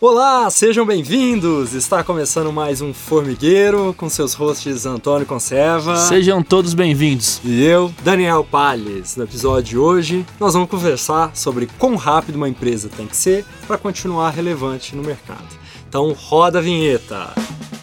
[0.00, 1.74] Olá, sejam bem-vindos!
[1.74, 5.96] Está começando mais um Formigueiro com seus hosts Antônio Conserva.
[5.96, 7.40] Sejam todos bem-vindos.
[7.44, 9.16] E eu, Daniel Palles.
[9.16, 13.44] No episódio de hoje, nós vamos conversar sobre quão rápido uma empresa tem que ser
[13.66, 15.48] para continuar relevante no mercado.
[15.88, 17.34] Então, roda a vinheta!
[17.34, 17.77] Formigueiro!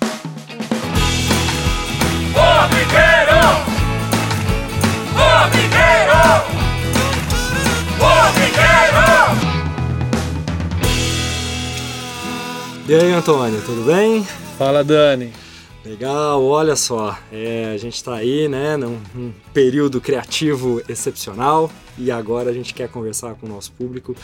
[12.87, 14.23] E aí, Antônio, tudo bem?
[14.59, 15.33] Fala, Dani.
[15.83, 22.11] Legal, olha só, é, a gente está aí, né, num, num, período criativo excepcional e
[22.11, 24.15] agora a gente quer conversar com o nosso público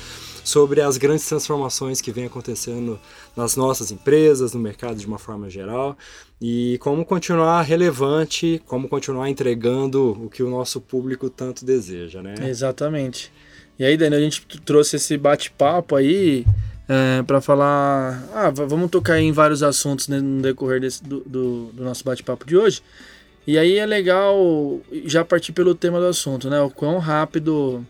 [0.44, 2.99] sobre as grandes transformações que vem acontecendo
[3.35, 5.98] nas nossas empresas, no mercado de uma forma geral
[6.40, 12.35] e como continuar relevante, como continuar entregando o que o nosso público tanto deseja, né?
[12.43, 13.32] Exatamente.
[13.80, 16.46] E aí, Dani, a gente trouxe esse bate-papo aí
[16.91, 18.22] é, para falar.
[18.36, 22.46] Ah, vamos tocar em vários assuntos né, no decorrer desse, do, do, do nosso bate-papo
[22.46, 22.84] de hoje.
[23.48, 24.38] E aí é legal
[25.05, 26.60] já partir pelo tema do assunto, né?
[26.60, 27.85] O quão rápido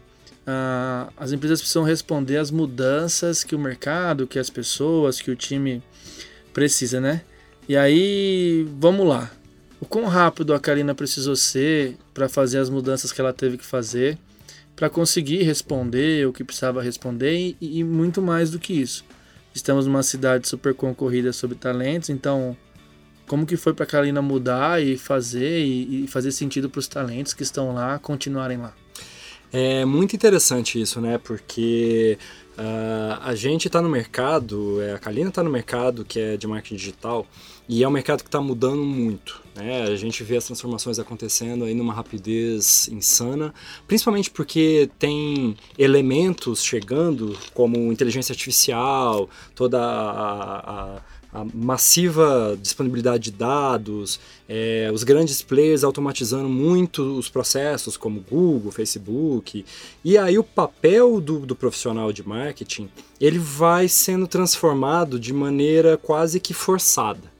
[0.45, 5.35] ah, as empresas precisam responder às mudanças que o mercado, que as pessoas, que o
[5.35, 5.81] time
[6.53, 7.23] precisa, né?
[7.67, 9.31] E aí, vamos lá.
[9.79, 13.65] O quão rápido a Karina precisou ser para fazer as mudanças que ela teve que
[13.65, 14.15] fazer
[14.81, 19.05] para conseguir responder o que precisava responder e, e, muito mais do que isso.
[19.53, 22.57] Estamos numa cidade super concorrida sobre talentos, então
[23.27, 26.87] como que foi para a Kalina mudar e fazer e, e fazer sentido para os
[26.87, 28.73] talentos que estão lá continuarem lá?
[29.53, 31.19] É muito interessante isso, né?
[31.19, 32.17] Porque
[32.57, 36.47] uh, a gente está no mercado, é, a Kalina está no mercado que é de
[36.47, 37.27] marketing digital
[37.67, 39.41] e é um mercado que está mudando muito.
[39.55, 39.83] Né?
[39.83, 43.53] A gente vê as transformações acontecendo aí numa rapidez insana,
[43.87, 51.01] principalmente porque tem elementos chegando como inteligência artificial, toda a, a,
[51.41, 58.71] a massiva disponibilidade de dados, é, os grandes players automatizando muito os processos, como Google,
[58.71, 59.65] Facebook.
[60.03, 65.95] E aí o papel do, do profissional de marketing ele vai sendo transformado de maneira
[65.95, 67.30] quase que forçada.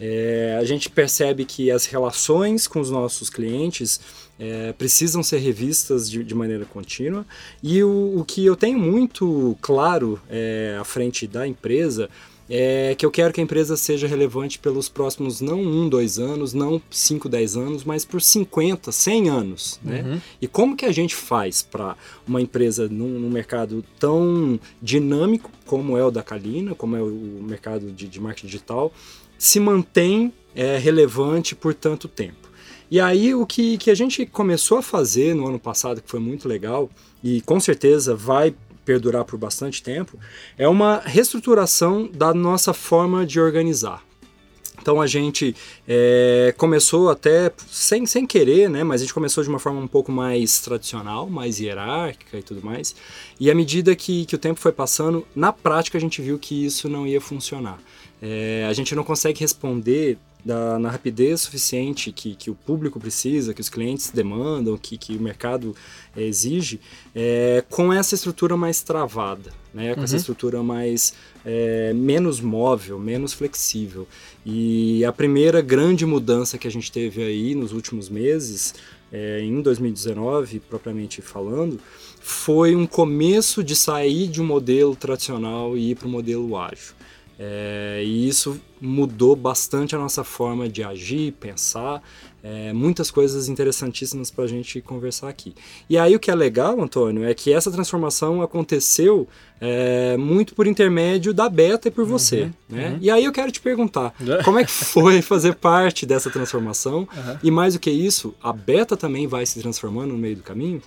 [0.00, 4.00] É, a gente percebe que as relações com os nossos clientes
[4.38, 7.26] é, precisam ser revistas de, de maneira contínua
[7.62, 12.08] e o, o, que eu tenho muito claro é, à frente da empresa
[12.50, 16.54] é que eu quero que a empresa seja relevante pelos próximos não um, dois anos,
[16.54, 19.80] não cinco, dez anos, mas por 50, 100 anos.
[19.82, 20.02] Né?
[20.02, 20.20] Uhum.
[20.40, 21.94] E como que a gente faz para
[22.26, 27.42] uma empresa num, num, mercado tão dinâmico como é o da Calina, como é o
[27.42, 28.92] mercado de, de marketing digital,
[29.38, 32.48] se mantém é, relevante por tanto tempo.
[32.90, 36.20] E aí o que, que a gente começou a fazer no ano passado, que foi
[36.20, 36.90] muito legal,
[37.22, 38.54] e com certeza vai
[38.84, 40.18] perdurar por bastante tempo,
[40.56, 44.02] é uma reestruturação da nossa forma de organizar.
[44.80, 45.54] Então a gente
[45.86, 48.82] é, começou até sem, sem querer, né?
[48.84, 52.64] Mas a gente começou de uma forma um pouco mais tradicional, mais hierárquica e tudo
[52.64, 52.94] mais.
[53.38, 56.64] E à medida que, que o tempo foi passando, na prática a gente viu que
[56.64, 57.78] isso não ia funcionar.
[58.20, 63.52] É, a gente não consegue responder da, na rapidez suficiente que, que o público precisa,
[63.52, 65.74] que os clientes demandam, que, que o mercado
[66.16, 66.80] é, exige,
[67.14, 69.92] é, com essa estrutura mais travada, né?
[69.94, 70.04] com uhum.
[70.04, 71.14] essa estrutura mais
[71.44, 74.06] é, menos móvel, menos flexível.
[74.44, 78.74] E a primeira grande mudança que a gente teve aí nos últimos meses,
[79.12, 81.80] é, em 2019, propriamente falando,
[82.20, 86.97] foi um começo de sair de um modelo tradicional e ir para o modelo ágil.
[87.38, 92.02] É, e isso mudou bastante a nossa forma de agir, pensar,
[92.42, 95.54] é, muitas coisas interessantíssimas para a gente conversar aqui.
[95.88, 99.28] E aí o que é legal, Antônio, é que essa transformação aconteceu
[99.60, 102.50] é, muito por intermédio da Beta e por uhum, você.
[102.68, 102.88] Né?
[102.88, 102.98] Uhum.
[103.00, 107.00] E aí eu quero te perguntar, como é que foi fazer parte dessa transformação?
[107.00, 107.38] Uhum.
[107.42, 110.82] E mais do que isso, a Beta também vai se transformando no meio do caminho?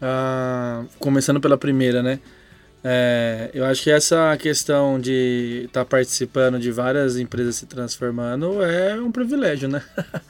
[0.00, 2.20] Ah, começando pela primeira, né?
[2.88, 8.62] É, eu acho que essa questão de estar tá participando de várias empresas se transformando
[8.62, 9.82] é um privilégio, né?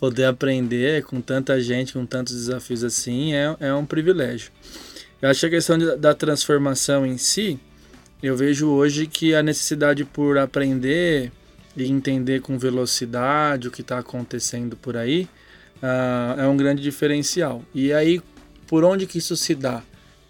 [0.00, 4.50] Poder aprender com tanta gente, com tantos desafios assim, é, é um privilégio.
[5.20, 7.60] Eu acho que a questão de, da transformação em si,
[8.22, 11.30] eu vejo hoje que a necessidade por aprender
[11.76, 15.28] e entender com velocidade o que está acontecendo por aí
[15.82, 17.62] uh, é um grande diferencial.
[17.74, 18.22] E aí,
[18.66, 19.82] por onde que isso se dá?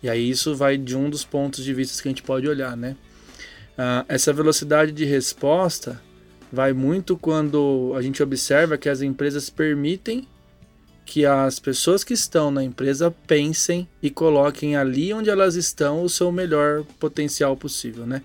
[0.05, 2.77] E aí isso vai de um dos pontos de vista que a gente pode olhar,
[2.77, 2.95] né?
[3.77, 5.99] Ah, essa velocidade de resposta
[6.53, 10.29] vai muito quando a gente observa que as empresas permitem
[11.07, 16.09] que as pessoas que estão na empresa pensem e coloquem ali onde elas estão o
[16.11, 18.21] seu melhor potencial possível, né?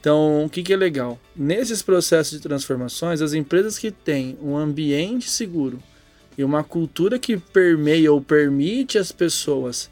[0.00, 1.20] Então, o que, que é legal?
[1.36, 5.78] Nesses processos de transformações, as empresas que têm um ambiente seguro
[6.38, 9.91] e uma cultura que permeia ou permite as pessoas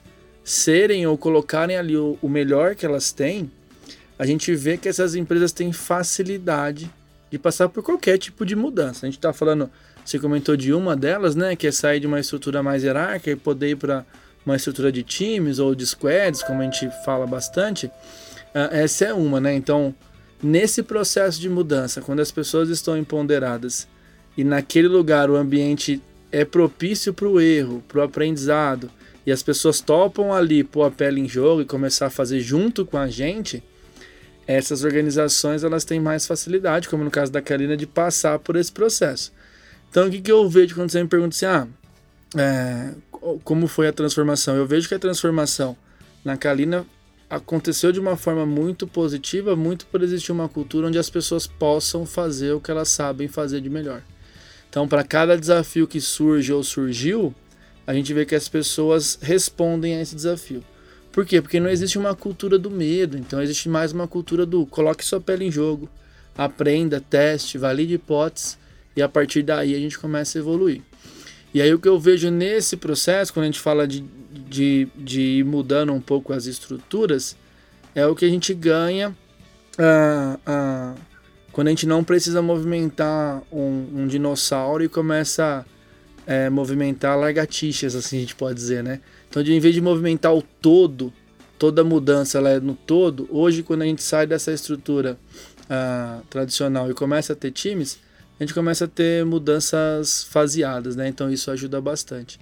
[0.51, 3.49] serem ou colocarem ali o, o melhor que elas têm,
[4.19, 6.91] a gente vê que essas empresas têm facilidade
[7.31, 9.07] de passar por qualquer tipo de mudança.
[9.07, 9.71] A gente está falando,
[10.05, 13.37] você comentou de uma delas, né, que é sair de uma estrutura mais hierárquica e
[13.37, 14.05] poder ir para
[14.45, 17.87] uma estrutura de times ou de squads, como a gente fala bastante.
[17.87, 19.55] Uh, essa é uma, né?
[19.55, 19.95] Então,
[20.43, 23.87] nesse processo de mudança, quando as pessoas estão empoderadas
[24.37, 26.03] e naquele lugar o ambiente
[26.33, 28.91] é propício para o erro, para o aprendizado,
[29.27, 32.85] e as pessoas topam ali pôr a pele em jogo e começar a fazer junto
[32.87, 33.63] com a gente,
[34.47, 38.73] essas organizações elas têm mais facilidade, como no caso da Kalina, de passar por esse
[38.73, 39.33] processo.
[39.91, 41.69] Então, o que, que eu vejo quando você me pergunta assim, ah,
[42.37, 42.95] é,
[43.45, 44.57] como foi a transformação?
[44.57, 45.77] Eu vejo que a transformação
[46.25, 46.87] na Kalina
[47.29, 52.05] aconteceu de uma forma muito positiva, muito por existir uma cultura onde as pessoas possam
[52.05, 54.03] fazer o que elas sabem fazer de melhor.
[54.69, 57.35] Então, para cada desafio que surge ou surgiu,
[57.87, 60.63] a gente vê que as pessoas respondem a esse desafio.
[61.13, 61.43] Por quê?
[61.43, 65.21] Porque não existe uma cultura do medo, então existe mais uma cultura do coloque sua
[65.21, 65.89] pele em jogo,
[66.37, 68.59] aprenda, teste, valide hipóteses
[68.95, 70.83] e a partir daí a gente começa a evoluir.
[71.53, 74.05] E aí o que eu vejo nesse processo, quando a gente fala de,
[74.49, 77.37] de, de ir mudando um pouco as estruturas,
[77.93, 79.15] é o que a gente ganha
[81.53, 85.80] quando a gente não precisa movimentar um, um dinossauro e começa a
[86.31, 89.01] é, movimentar lagartixas, assim a gente pode dizer, né?
[89.29, 91.13] Então, de, em vez de movimentar o todo,
[91.59, 95.19] toda mudança ela é no todo, hoje quando a gente sai dessa estrutura
[95.69, 97.99] ah, tradicional e começa a ter times,
[98.39, 101.09] a gente começa a ter mudanças faseadas, né?
[101.09, 102.39] Então isso ajuda bastante.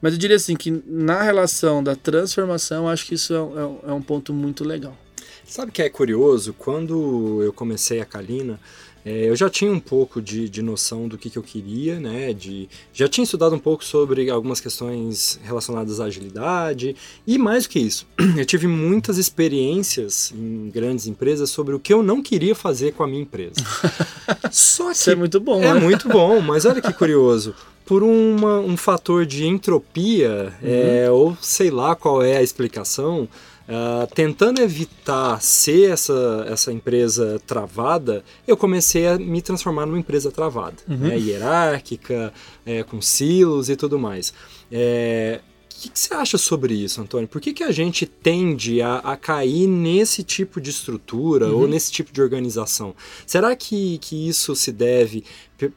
[0.00, 3.92] Mas eu diria assim que na relação da transformação, acho que isso é, é, é
[3.92, 4.96] um ponto muito legal.
[5.44, 6.54] Sabe que é curioso?
[6.56, 8.60] Quando eu comecei a Kalina,
[9.04, 12.32] é, eu já tinha um pouco de, de noção do que, que eu queria, né?
[12.32, 16.96] De, já tinha estudado um pouco sobre algumas questões relacionadas à agilidade
[17.26, 18.06] e mais do que isso,
[18.36, 23.02] eu tive muitas experiências em grandes empresas sobre o que eu não queria fazer com
[23.02, 23.54] a minha empresa.
[24.50, 25.62] Só que isso é muito bom.
[25.62, 25.80] É né?
[25.80, 27.54] muito bom, mas olha que curioso
[27.84, 30.68] por uma, um fator de entropia, uhum.
[30.68, 33.28] é, ou sei lá qual é a explicação,
[33.66, 40.30] Uh, tentando evitar ser essa, essa empresa travada, eu comecei a me transformar numa empresa
[40.30, 40.98] travada, uhum.
[40.98, 42.30] né, hierárquica,
[42.66, 44.34] é, com silos e tudo mais.
[44.70, 45.40] É,
[45.80, 47.28] que, que você acha sobre isso, Antônio?
[47.28, 51.62] Por que, que a gente tende a, a cair nesse tipo de estrutura uhum.
[51.62, 52.94] ou nesse tipo de organização?
[53.26, 55.24] Será que, que isso se deve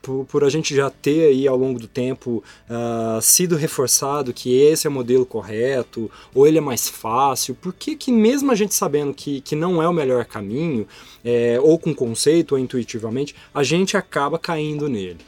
[0.02, 4.54] por, por a gente já ter aí ao longo do tempo uh, sido reforçado que
[4.54, 7.54] esse é o modelo correto ou ele é mais fácil?
[7.54, 10.86] Por que, que mesmo a gente sabendo que, que não é o melhor caminho,
[11.24, 15.18] é, ou com conceito ou intuitivamente, a gente acaba caindo nele?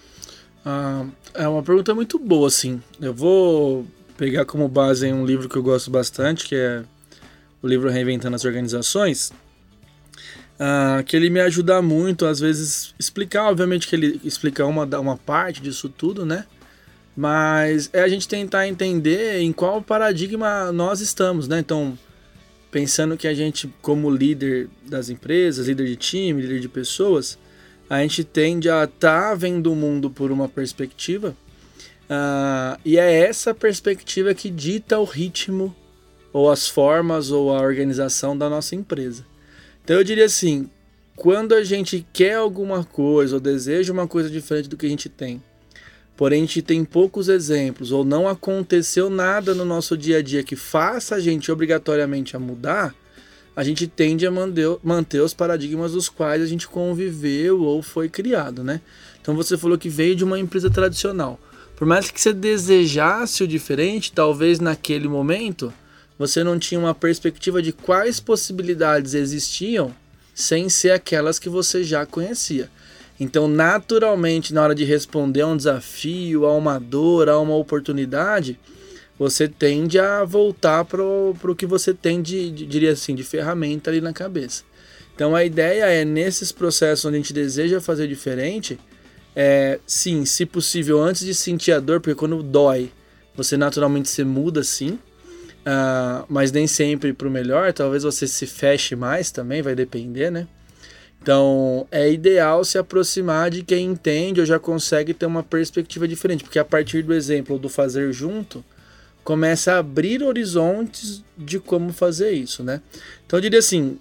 [0.65, 2.83] Ah, é uma pergunta muito boa, assim.
[3.01, 3.87] Eu vou
[4.21, 6.83] pegar como base um livro que eu gosto bastante, que é
[7.63, 9.33] o livro Reinventando as Organizações,
[10.61, 15.17] uh, que ele me ajuda muito, às vezes, explicar, obviamente que ele explica uma, uma
[15.17, 16.45] parte disso tudo, né?
[17.17, 21.59] Mas é a gente tentar entender em qual paradigma nós estamos, né?
[21.59, 21.99] Então,
[22.71, 27.39] pensando que a gente, como líder das empresas, líder de time, líder de pessoas,
[27.89, 31.35] a gente tende a estar tá vendo o mundo por uma perspectiva
[32.11, 35.75] Uh, e é essa perspectiva que dita o ritmo,
[36.33, 39.25] ou as formas, ou a organização da nossa empresa.
[39.85, 40.69] Então eu diria assim:
[41.15, 45.09] quando a gente quer alguma coisa, ou deseja uma coisa diferente do que a gente
[45.09, 45.41] tem,
[46.17, 50.43] porém a gente tem poucos exemplos, ou não aconteceu nada no nosso dia a dia
[50.43, 52.93] que faça a gente obrigatoriamente a mudar,
[53.55, 58.65] a gente tende a manter os paradigmas dos quais a gente conviveu ou foi criado,
[58.65, 58.81] né?
[59.23, 61.39] Então você falou que veio de uma empresa tradicional.
[61.81, 65.73] Por mais que você desejasse o diferente, talvez naquele momento
[66.19, 69.91] você não tinha uma perspectiva de quais possibilidades existiam
[70.35, 72.69] sem ser aquelas que você já conhecia.
[73.19, 78.61] Então, naturalmente, na hora de responder a um desafio, a uma dor, a uma oportunidade,
[79.19, 83.89] você tende a voltar para o que você tem de, de, diria assim, de ferramenta
[83.89, 84.65] ali na cabeça.
[85.15, 88.79] Então, a ideia é, nesses processos onde a gente deseja fazer diferente,
[89.35, 92.91] é, sim, se possível, antes de sentir a dor, porque quando dói,
[93.35, 94.99] você naturalmente se muda sim,
[95.61, 97.73] uh, mas nem sempre para o melhor.
[97.73, 100.47] Talvez você se feche mais também, vai depender, né?
[101.23, 106.43] Então é ideal se aproximar de quem entende ou já consegue ter uma perspectiva diferente,
[106.43, 108.65] porque a partir do exemplo do fazer junto,
[109.23, 112.81] começa a abrir horizontes de como fazer isso, né?
[113.27, 113.99] Então eu diria assim,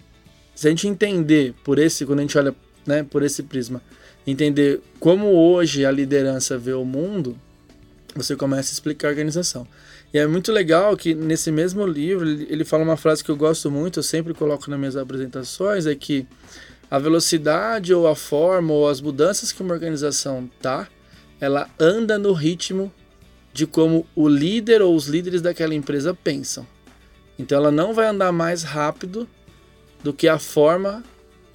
[0.54, 2.54] Se a gente entender por esse, quando a gente olha
[2.86, 3.82] né, por esse prisma,
[4.26, 7.36] entender como hoje a liderança vê o mundo,
[8.14, 9.66] você começa a explicar a organização.
[10.12, 13.70] E é muito legal que nesse mesmo livro ele fala uma frase que eu gosto
[13.70, 16.26] muito, eu sempre coloco nas minhas apresentações, é que
[16.90, 20.88] a velocidade ou a forma ou as mudanças que uma organização tá,
[21.40, 22.92] ela anda no ritmo
[23.52, 26.66] de como o líder ou os líderes daquela empresa pensam.
[27.38, 29.28] Então ela não vai andar mais rápido
[30.02, 31.04] do que a forma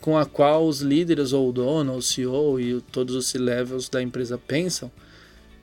[0.05, 4.03] com a qual os líderes ou o dono, o CEO e todos os C-levels da
[4.03, 4.91] empresa pensam.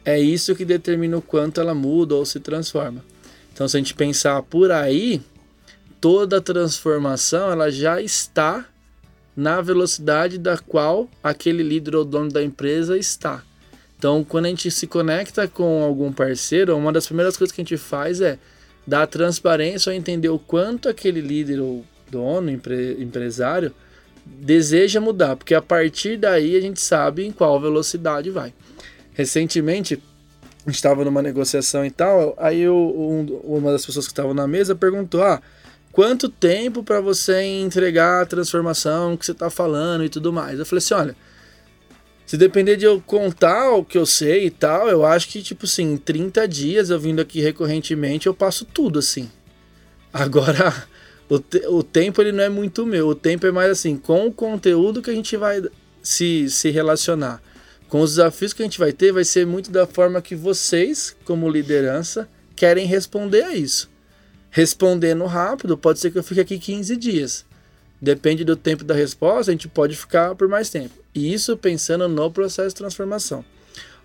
[0.05, 3.05] É isso que determina o quanto ela muda ou se transforma.
[3.53, 5.23] Então se a gente pensar por aí,
[6.01, 8.67] toda transformação ela já está
[9.37, 13.45] na velocidade da qual aquele líder ou dono da empresa está.
[13.97, 17.65] Então, quando a gente se conecta com algum parceiro, uma das primeiras coisas que a
[17.65, 18.41] gente faz é
[18.85, 23.73] dar transparência ou entender o quanto aquele líder ou dono, empre, empresário,
[24.25, 28.53] deseja mudar, porque a partir daí a gente sabe em qual velocidade vai.
[29.15, 30.03] Recentemente,
[30.65, 34.47] a gente estava numa negociação e tal, aí um, uma das pessoas que estavam na
[34.47, 35.41] mesa perguntou: ah,
[35.91, 40.59] quanto tempo para você entregar a transformação que você está falando e tudo mais?
[40.59, 41.17] Eu falei assim: olha
[42.33, 45.67] se depender de eu contar o que eu sei e tal, eu acho que, tipo
[45.67, 49.31] assim, em 30 dias eu vindo aqui recorrentemente, eu passo tudo, assim.
[50.11, 50.87] Agora,
[51.33, 53.09] o, te o tempo ele não é muito meu.
[53.09, 55.63] O tempo é mais assim, com o conteúdo que a gente vai
[56.03, 57.43] se, se relacionar.
[57.89, 61.17] Com os desafios que a gente vai ter, vai ser muito da forma que vocês,
[61.25, 63.89] como liderança, querem responder a isso.
[64.51, 67.47] Respondendo rápido, pode ser que eu fique aqui 15 dias.
[68.01, 70.95] Depende do tempo da resposta, a gente pode ficar por mais tempo.
[71.15, 73.43] E isso pensando no processo de transformação.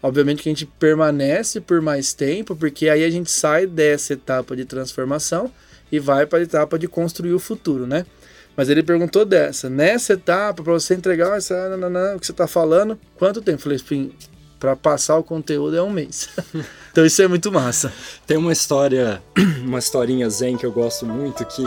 [0.01, 4.55] Obviamente que a gente permanece por mais tempo, porque aí a gente sai dessa etapa
[4.55, 5.51] de transformação
[5.91, 8.06] e vai para a etapa de construir o futuro, né?
[8.56, 11.53] Mas ele perguntou dessa, nessa etapa, para você entregar essa,
[12.15, 13.62] o que você está falando, quanto tempo?
[13.62, 14.12] Falei, enfim,
[14.60, 16.29] para passar o conteúdo é um mês.
[16.91, 17.94] então isso é muito massa.
[18.25, 19.22] Tem uma história,
[19.63, 21.63] uma historinha zen que eu gosto muito, que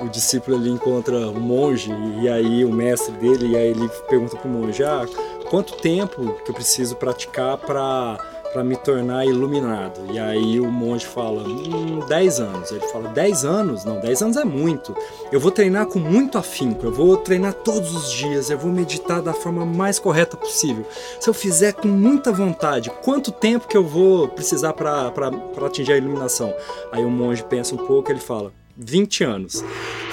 [0.00, 1.90] o discípulo ele encontra um monge
[2.22, 5.06] e aí o mestre dele, e aí ele pergunta pro monge, ah,
[5.50, 8.16] quanto tempo que eu preciso praticar para
[8.52, 10.00] para me tornar iluminado.
[10.12, 12.70] E aí o monge fala, hum, 10 anos.
[12.70, 13.84] Ele fala, 10 anos?
[13.84, 14.96] Não, 10 anos é muito.
[15.30, 19.20] Eu vou treinar com muito afinco, eu vou treinar todos os dias, eu vou meditar
[19.20, 20.86] da forma mais correta possível.
[21.20, 25.12] Se eu fizer com muita vontade, quanto tempo que eu vou precisar para
[25.64, 26.54] atingir a iluminação?
[26.92, 29.64] Aí o monge pensa um pouco, ele fala, 20 anos.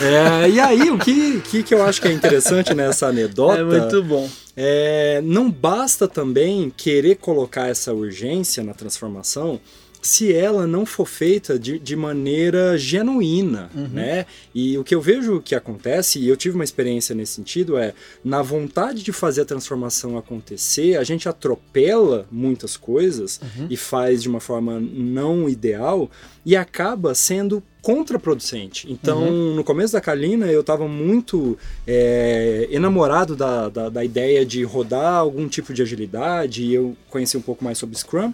[0.02, 3.60] É, e aí, o que, que, que eu acho que é interessante nessa anedota.
[3.60, 4.30] É muito bom.
[4.58, 9.60] É, não basta também querer colocar essa urgência na transformação
[10.06, 13.88] se ela não for feita de, de maneira genuína, uhum.
[13.88, 14.28] né?
[14.54, 17.92] E o que eu vejo que acontece, e eu tive uma experiência nesse sentido, é
[18.24, 23.66] na vontade de fazer a transformação acontecer, a gente atropela muitas coisas uhum.
[23.68, 26.08] e faz de uma forma não ideal
[26.46, 28.92] e acaba sendo contraproducente.
[28.92, 29.56] Então, uhum.
[29.56, 31.58] no começo da Kalina, eu estava muito
[31.88, 37.36] é, enamorado da, da, da, ideia de rodar algum tipo de agilidade, e eu conheci
[37.36, 38.32] um pouco mais sobre Scrum.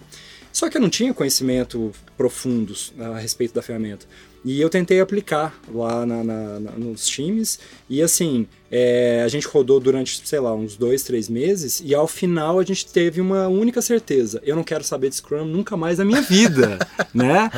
[0.52, 4.06] Só que eu não tinha conhecimento profundos a respeito da ferramenta.
[4.44, 7.60] E eu tentei aplicar lá na, na, na, nos times.
[7.88, 11.80] E assim, é, a gente rodou durante, sei lá, uns dois, três meses.
[11.84, 15.44] E ao final a gente teve uma única certeza: eu não quero saber de Scrum
[15.44, 16.78] nunca mais na minha vida.
[17.14, 17.50] né?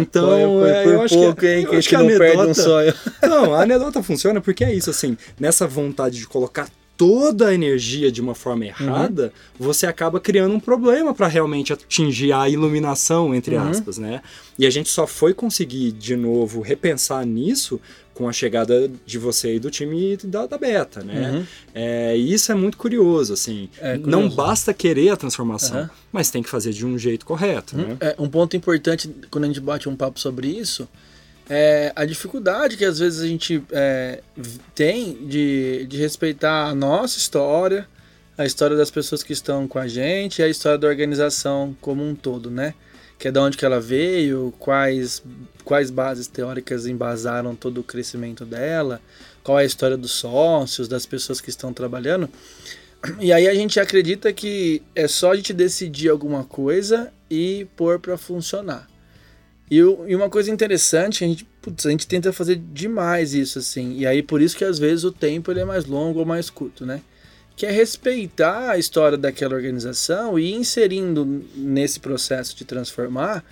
[0.00, 2.50] então, foi, foi é, eu acho pouco, que, hein, que a gente não anedota, perde
[2.50, 2.94] um sonho.
[3.22, 8.10] não, a anedota funciona porque é isso, assim, nessa vontade de colocar toda a energia
[8.10, 9.66] de uma forma errada, uhum.
[9.66, 13.70] você acaba criando um problema para realmente atingir a iluminação, entre uhum.
[13.70, 14.20] aspas, né?
[14.58, 17.80] E a gente só foi conseguir, de novo, repensar nisso
[18.12, 21.30] com a chegada de você e do time da, da Beta, né?
[21.30, 21.46] Uhum.
[21.72, 23.68] É, e isso é muito curioso, assim.
[23.78, 24.10] É curioso.
[24.10, 27.86] Não basta querer a transformação, mas tem que fazer de um jeito correto, uhum.
[27.86, 27.96] né?
[28.00, 30.88] É, um ponto importante, quando a gente bate um papo sobre isso,
[31.48, 34.20] é, a dificuldade que às vezes a gente é,
[34.74, 37.88] tem de, de respeitar a nossa história,
[38.36, 42.06] a história das pessoas que estão com a gente e a história da organização como
[42.06, 42.74] um todo, né?
[43.18, 45.22] Que é de onde que ela veio, quais,
[45.64, 49.00] quais bases teóricas embasaram todo o crescimento dela,
[49.42, 52.28] qual é a história dos sócios, das pessoas que estão trabalhando.
[53.18, 57.98] E aí a gente acredita que é só a gente decidir alguma coisa e pôr
[57.98, 58.86] para funcionar.
[59.70, 63.98] E, e, uma coisa interessante, a gente, putz, a gente tenta fazer demais isso, assim.
[63.98, 66.48] E aí por isso que às vezes o tempo ele é mais longo ou mais
[66.48, 67.02] curto, né?
[67.54, 73.44] Que é respeitar a história daquela organização e ir inserindo nesse processo de transformar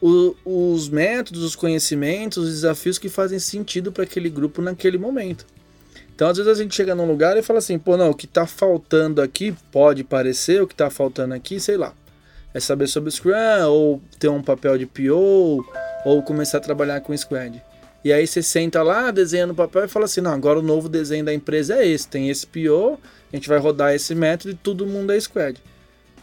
[0.00, 5.46] o, os métodos, os conhecimentos, os desafios que fazem sentido para aquele grupo naquele momento.
[6.14, 8.26] Então, às vezes a gente chega num lugar e fala assim, pô, não, o que
[8.26, 11.94] tá faltando aqui pode parecer, o que tá faltando aqui, sei lá.
[12.54, 15.64] É saber sobre Scrum, ou ter um papel de PO,
[16.04, 17.62] ou começar a trabalhar com Squad.
[18.04, 20.88] E aí você senta lá, desenha no papel e fala assim, não, agora o novo
[20.88, 22.98] desenho da empresa é esse, tem esse PO,
[23.32, 25.60] a gente vai rodar esse método e todo mundo é Squad.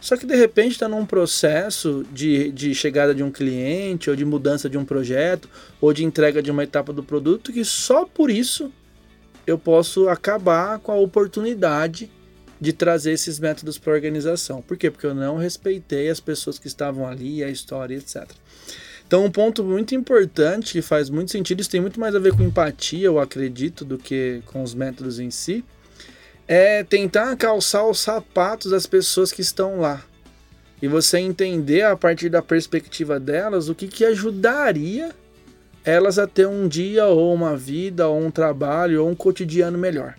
[0.00, 4.24] Só que de repente está num processo de, de chegada de um cliente, ou de
[4.24, 5.48] mudança de um projeto,
[5.80, 8.72] ou de entrega de uma etapa do produto, que só por isso
[9.46, 12.10] eu posso acabar com a oportunidade
[12.60, 14.62] de trazer esses métodos para a organização.
[14.62, 14.90] Por quê?
[14.90, 18.30] Porque eu não respeitei as pessoas que estavam ali, a história, etc.
[19.06, 22.34] Então, um ponto muito importante que faz muito sentido, isso tem muito mais a ver
[22.34, 25.64] com empatia, eu acredito, do que com os métodos em si,
[26.48, 30.02] é tentar calçar os sapatos das pessoas que estão lá.
[30.82, 35.14] E você entender a partir da perspectiva delas o que, que ajudaria
[35.84, 40.16] elas a ter um dia ou uma vida ou um trabalho ou um cotidiano melhor.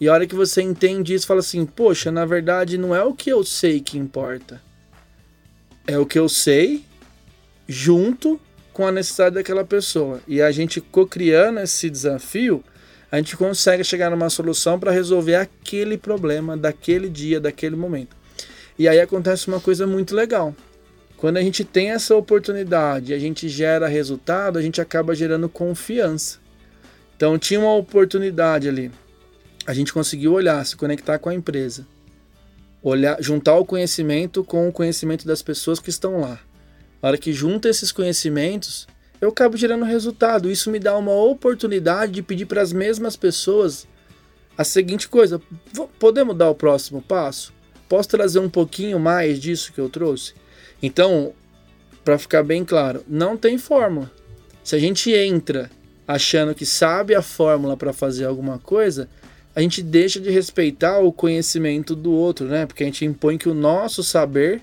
[0.00, 3.14] E a hora que você entende isso, fala assim: poxa, na verdade não é o
[3.14, 4.60] que eu sei que importa.
[5.86, 6.84] É o que eu sei
[7.66, 8.40] junto
[8.72, 10.20] com a necessidade daquela pessoa.
[10.28, 12.62] E a gente co-criando esse desafio,
[13.10, 18.16] a gente consegue chegar numa solução para resolver aquele problema daquele dia, daquele momento.
[18.78, 20.54] E aí acontece uma coisa muito legal.
[21.16, 26.38] Quando a gente tem essa oportunidade, a gente gera resultado, a gente acaba gerando confiança.
[27.16, 28.92] Então tinha uma oportunidade ali
[29.68, 31.86] a gente conseguiu olhar, se conectar com a empresa,
[32.82, 36.40] olhar, juntar o conhecimento com o conhecimento das pessoas que estão lá.
[37.02, 38.88] Na hora que junta esses conhecimentos,
[39.20, 40.50] eu acabo gerando resultado.
[40.50, 43.86] Isso me dá uma oportunidade de pedir para as mesmas pessoas
[44.56, 45.38] a seguinte coisa:
[45.98, 47.52] podemos dar o próximo passo?
[47.90, 50.32] Posso trazer um pouquinho mais disso que eu trouxe?
[50.82, 51.34] Então,
[52.02, 54.10] para ficar bem claro, não tem fórmula.
[54.64, 55.70] Se a gente entra
[56.06, 59.10] achando que sabe a fórmula para fazer alguma coisa,
[59.58, 62.64] a gente deixa de respeitar o conhecimento do outro, né?
[62.64, 64.62] Porque a gente impõe que o nosso saber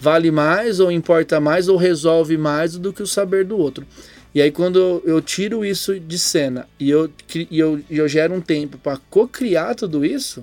[0.00, 3.86] vale mais, ou importa mais, ou resolve mais do que o saber do outro.
[4.34, 8.32] E aí, quando eu tiro isso de cena e eu, e eu, e eu gero
[8.32, 10.42] um tempo para co-criar tudo isso,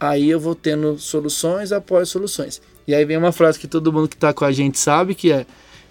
[0.00, 2.62] aí eu vou tendo soluções após soluções.
[2.86, 5.30] E aí vem uma frase que todo mundo que está com a gente sabe, que
[5.30, 5.44] é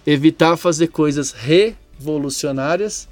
[0.04, 3.08] evitar fazer coisas revolucionárias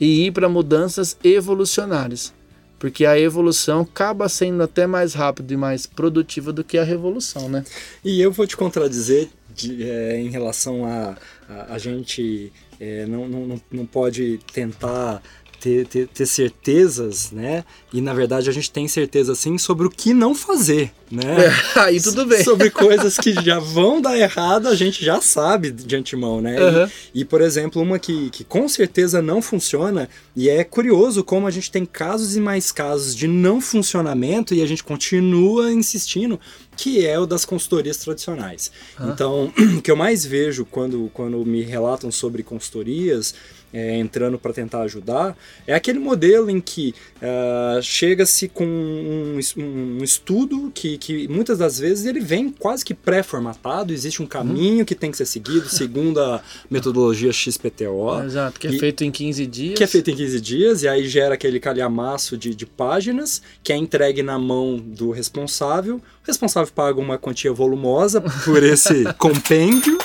[0.00, 2.36] e ir para mudanças evolucionárias.
[2.78, 7.48] Porque a evolução acaba sendo até mais rápida e mais produtiva do que a revolução,
[7.48, 7.64] né?
[8.04, 11.16] E eu vou te contradizer de, é, em relação a,
[11.48, 15.20] a, a gente é, não, não, não pode tentar
[15.60, 17.64] ter, ter, ter, certezas, né?
[17.92, 21.38] E na verdade a gente tem certeza sim sobre o que não fazer, né?
[21.76, 22.42] É, aí tudo bem.
[22.42, 26.60] Sobre coisas que já vão dar errado, a gente já sabe de antemão, né?
[26.60, 26.90] Uhum.
[27.14, 31.46] E, e, por exemplo, uma que, que com certeza não funciona, e é curioso como
[31.46, 36.38] a gente tem casos e mais casos de não funcionamento e a gente continua insistindo,
[36.76, 38.70] que é o das consultorias tradicionais.
[38.98, 39.10] Uhum.
[39.10, 43.34] Então, o que eu mais vejo quando, quando me relatam sobre consultorias
[43.72, 50.02] é, entrando para tentar ajudar, é aquele modelo em que uh, chega-se com um, um,
[50.02, 54.28] estudo que, que muitas das vezes ele vem quase que pré-formatado, existe um uhum.
[54.28, 58.22] caminho que tem que ser seguido segundo a metodologia XPTO.
[58.24, 59.78] Exato, que é e, feito em 15 dias.
[59.78, 63.72] Que é feito em 15 dias, e aí gera aquele calhamaço de, de páginas que
[63.72, 65.96] é entregue na mão do responsável.
[65.96, 69.98] O responsável paga uma quantia volumosa por esse compêndio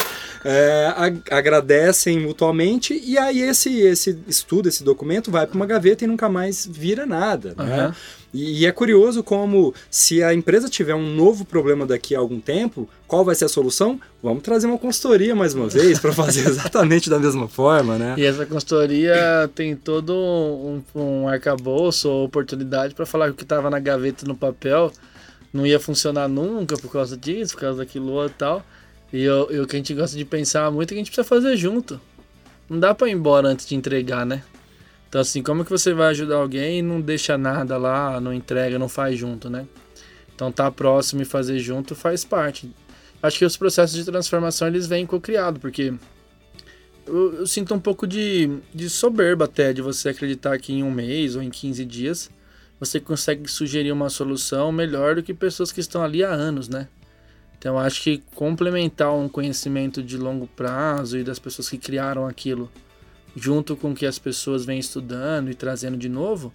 [0.46, 0.94] é,
[1.32, 6.28] agradecem mutuamente e aí esse, esse estudo, esse documento vai para uma gaveta e nunca
[6.28, 7.56] mais vira nada.
[7.58, 7.66] Uhum.
[7.66, 7.96] Né?
[8.34, 12.40] E, e, é curioso como, se a empresa tiver um novo problema daqui a algum
[12.40, 14.00] tempo, qual vai ser a solução?
[14.24, 18.16] Vamos trazer uma consultoria mais uma vez para fazer exatamente da mesma forma, né?
[18.18, 23.44] E essa consultoria tem todo um, um arcabouço ou oportunidade para falar que o que
[23.44, 24.92] estava na gaveta no papel
[25.54, 28.66] não ia funcionar nunca por causa disso, por causa daquilo e tal.
[29.14, 31.12] E, eu, e o que a gente gosta de pensar muito é que a gente
[31.12, 32.02] precisa fazer junto.
[32.68, 34.44] Não dá para ir embora antes de entregar, né?
[35.08, 38.80] Então, assim, como que você vai ajudar alguém e não deixa nada lá, não entrega,
[38.80, 39.68] não faz junto, né?
[40.34, 42.72] Então, tá próximo e fazer junto faz parte.
[43.22, 45.94] Acho que os processos de transformação eles vêm co-criado, porque
[47.06, 50.90] eu, eu, sinto um pouco de, de soberba até de você acreditar que em um
[50.90, 52.32] mês ou em 15 dias
[52.80, 56.88] você consegue sugerir uma solução melhor do que pessoas que estão ali há anos, né?
[57.64, 62.70] Então acho que complementar um conhecimento de longo prazo e das pessoas que criaram aquilo,
[63.38, 66.52] junto com o que as pessoas vêm estudando e trazendo de novo,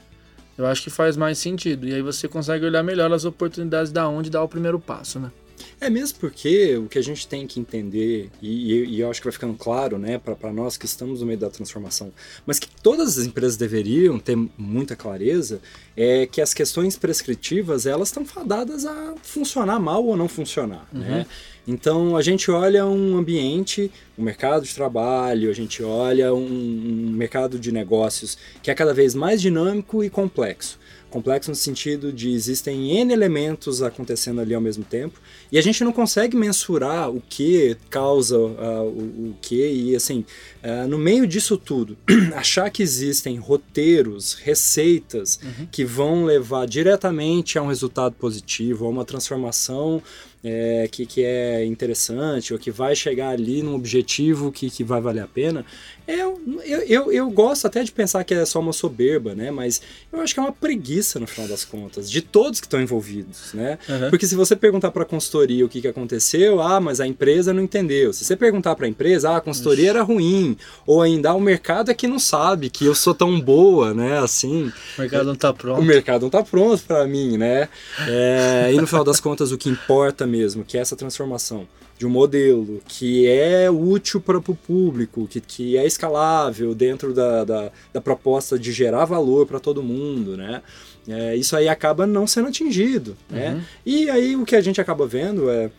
[0.59, 1.89] eu acho que faz mais sentido.
[1.89, 5.33] E aí você consegue olhar melhor as oportunidades da onde dar o primeiro passo, né?
[5.81, 9.27] É mesmo porque o que a gente tem que entender, e, e eu acho que
[9.27, 12.13] vai ficando claro né, para nós que estamos no meio da transformação,
[12.47, 15.61] mas que todas as empresas deveriam ter muita clareza,
[15.97, 20.89] é que as questões prescritivas elas estão fadadas a funcionar mal ou não funcionar.
[20.93, 21.01] Uhum.
[21.01, 21.27] Né?
[21.67, 27.11] Então a gente olha um ambiente, um mercado de trabalho, a gente olha um, um
[27.11, 30.79] mercado de negócios que é cada vez mais dinâmico e complexo.
[31.11, 35.83] Complexo no sentido de existem N elementos acontecendo ali ao mesmo tempo e a gente
[35.83, 40.25] não consegue mensurar o que causa uh, o, o que e assim,
[40.63, 41.97] uh, no meio disso tudo,
[42.35, 45.67] achar que existem roteiros, receitas uhum.
[45.71, 50.03] que vão levar diretamente a um resultado positivo, a uma transformação
[50.43, 55.01] é, que, que é interessante ou que vai chegar ali num objetivo que, que vai
[55.01, 55.65] valer a pena,
[56.09, 59.51] eu, eu, eu, eu, gosto até de pensar que é só uma soberba, né?
[59.51, 62.81] Mas eu acho que é uma preguiça no final das contas, de todos que estão
[62.81, 63.79] envolvidos, né?
[63.87, 64.09] Uhum.
[64.09, 67.53] Porque se você perguntar para a consultoria o que, que aconteceu, ah, mas a empresa
[67.53, 68.15] não entendeu.
[68.15, 69.91] Se você perguntar para a empresa, ah, a consultoria Ixi.
[69.91, 73.39] era ruim, ou ainda ah, o mercado é que não sabe que eu sou tão
[73.39, 74.19] boa, né?
[74.19, 74.73] Assim.
[74.97, 75.79] O mercado não está pronto.
[75.79, 77.69] O mercado não está pronto para mim, né?
[78.07, 82.07] É, e no final das contas, o que importa mesmo, que é essa transformação de
[82.07, 87.73] um modelo que é útil para o público, que, que é escalável dentro da, da,
[87.93, 90.63] da proposta de gerar valor para todo mundo, né?
[91.09, 93.55] É, isso aí acaba não sendo atingido, né?
[93.55, 93.63] Uhum.
[93.85, 95.71] E aí o que a gente acaba vendo é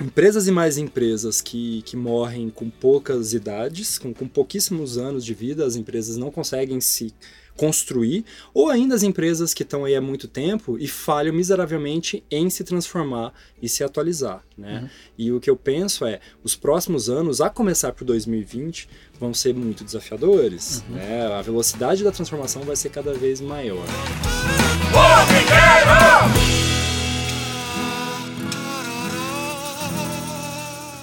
[0.00, 5.34] empresas e mais empresas que, que morrem com poucas idades, com, com pouquíssimos anos de
[5.34, 7.14] vida, as empresas não conseguem se
[7.56, 12.50] construir, ou ainda as empresas que estão aí há muito tempo e falham miseravelmente em
[12.50, 14.44] se transformar e se atualizar.
[14.56, 14.80] Né?
[14.82, 14.88] Uhum.
[15.18, 18.88] E o que eu penso é, os próximos anos, a começar por 2020,
[19.18, 20.82] vão ser muito desafiadores.
[20.88, 20.96] Uhum.
[20.96, 21.26] Né?
[21.26, 23.84] A velocidade da transformação vai ser cada vez maior.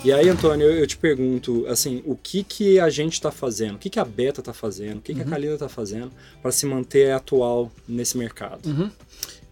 [0.03, 3.75] E aí, Antônio, eu, te pergunto, assim, o que que a gente está fazendo?
[3.75, 4.97] O que que a Beta está fazendo?
[4.97, 5.17] O que, uhum.
[5.17, 5.31] que a uhum.
[5.31, 6.11] Kalina está fazendo
[6.41, 8.67] para se manter atual nesse mercado?
[8.67, 8.89] Uhum.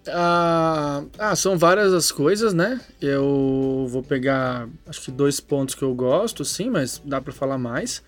[0.07, 2.81] Ah, ah, são várias as coisas, né?
[2.99, 7.59] Eu vou pegar, acho que dois pontos que eu gosto, sim, mas dá para falar
[7.59, 8.01] mais.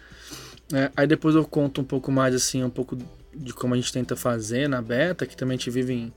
[0.73, 2.97] É, aí depois eu conto um pouco mais, assim, um pouco
[3.35, 6.13] de como a gente tenta fazer na Beta, que também a gente vive em,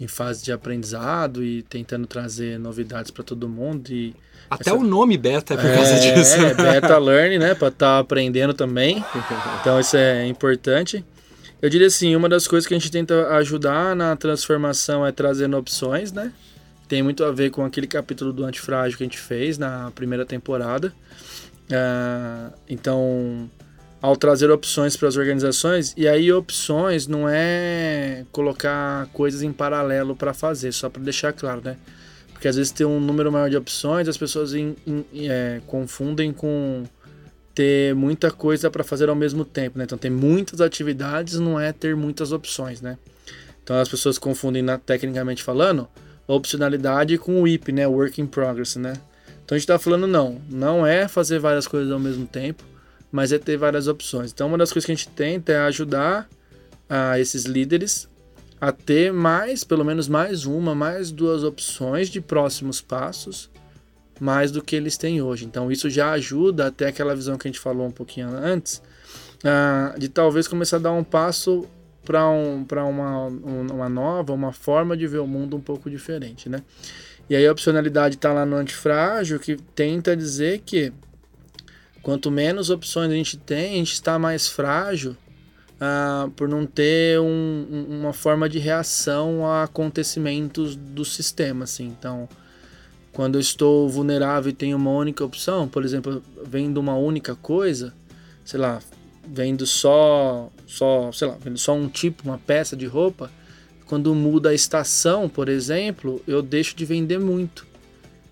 [0.00, 4.16] em fase de aprendizado e tentando trazer novidades para todo mundo e
[4.50, 4.78] até Essa...
[4.78, 6.34] o nome beta é por causa é, disso.
[6.34, 7.54] É, beta learning, né?
[7.54, 9.04] Para estar tá aprendendo também.
[9.60, 11.04] Então isso é importante.
[11.62, 15.56] Eu diria assim, uma das coisas que a gente tenta ajudar na transformação é trazendo
[15.56, 16.32] opções, né?
[16.88, 20.26] Tem muito a ver com aquele capítulo do antifrágil que a gente fez na primeira
[20.26, 20.92] temporada.
[21.70, 23.48] Uh, então,
[24.02, 30.16] ao trazer opções para as organizações, e aí opções não é colocar coisas em paralelo
[30.16, 31.76] para fazer, só para deixar claro, né?
[32.40, 36.84] Porque às vezes tem um número maior de opções, as pessoas é, confundem com
[37.54, 39.84] ter muita coisa para fazer ao mesmo tempo, né?
[39.84, 42.96] Então tem muitas atividades, não é ter muitas opções, né?
[43.62, 45.86] Então as pessoas confundem, na, tecnicamente falando,
[46.26, 47.86] opcionalidade com o IP, né?
[47.86, 48.94] Work in progress, né?
[49.44, 52.64] Então a gente está falando não, não é fazer várias coisas ao mesmo tempo,
[53.12, 54.32] mas é ter várias opções.
[54.32, 56.26] Então uma das coisas que a gente tenta é ajudar
[56.88, 58.08] a esses líderes
[58.60, 63.50] a ter mais, pelo menos mais uma, mais duas opções de próximos passos,
[64.20, 65.46] mais do que eles têm hoje.
[65.46, 68.82] Então isso já ajuda até aquela visão que a gente falou um pouquinho antes,
[69.38, 71.66] uh, de talvez começar a dar um passo
[72.04, 76.62] para um, uma, uma nova, uma forma de ver o mundo um pouco diferente, né?
[77.28, 80.92] E aí a opcionalidade está lá no antifrágil, que tenta dizer que
[82.02, 85.16] quanto menos opções a gente tem, a gente está mais frágil
[85.80, 91.86] uh, por não ter um, uma forma de reação a acontecimentos do sistema, assim.
[91.86, 92.28] Então,
[93.12, 97.94] quando eu estou vulnerável e tenho uma única opção, por exemplo, vendo uma única coisa,
[98.44, 98.80] sei lá,
[99.26, 103.30] vendo só, só, sei lá, vendo só um tipo, uma peça de roupa,
[103.86, 107.66] quando muda a estação, por exemplo, eu deixo de vender muito.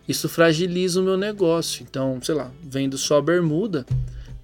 [0.07, 1.85] Isso fragiliza o meu negócio.
[1.89, 3.85] Então, sei lá, vendo só bermuda,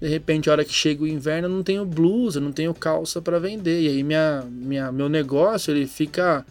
[0.05, 3.19] de repente, a hora que chega o inverno, eu não tenho blusa, não tenho calça
[3.19, 3.81] para vender.
[3.81, 6.45] E aí minha, minha, meu negócio ele fica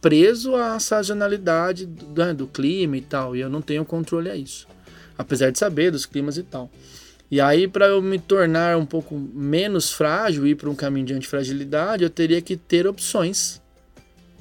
[0.00, 3.36] preso à sazonalidade do, né, do clima e tal.
[3.36, 4.66] E eu não tenho controle a isso.
[5.16, 6.68] Apesar de saber dos climas e tal.
[7.30, 11.14] E aí, para eu me tornar um pouco menos frágil, ir para um caminho de
[11.14, 13.62] antifragilidade, eu teria que ter opções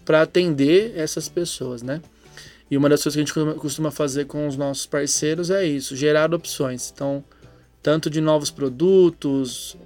[0.04, 2.02] para atender essas pessoas, né?
[2.70, 5.96] E uma das coisas que a gente costuma fazer com os nossos parceiros é isso,
[5.96, 6.92] gerar opções.
[6.92, 7.24] Então,
[7.86, 9.78] tanto de novos produtos,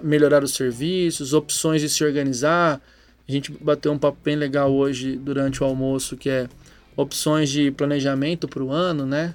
[0.00, 2.80] melhorar os serviços, opções de se organizar.
[3.28, 6.48] A gente bateu um papo bem legal hoje durante o almoço, que é
[6.96, 9.34] opções de planejamento para o ano, né?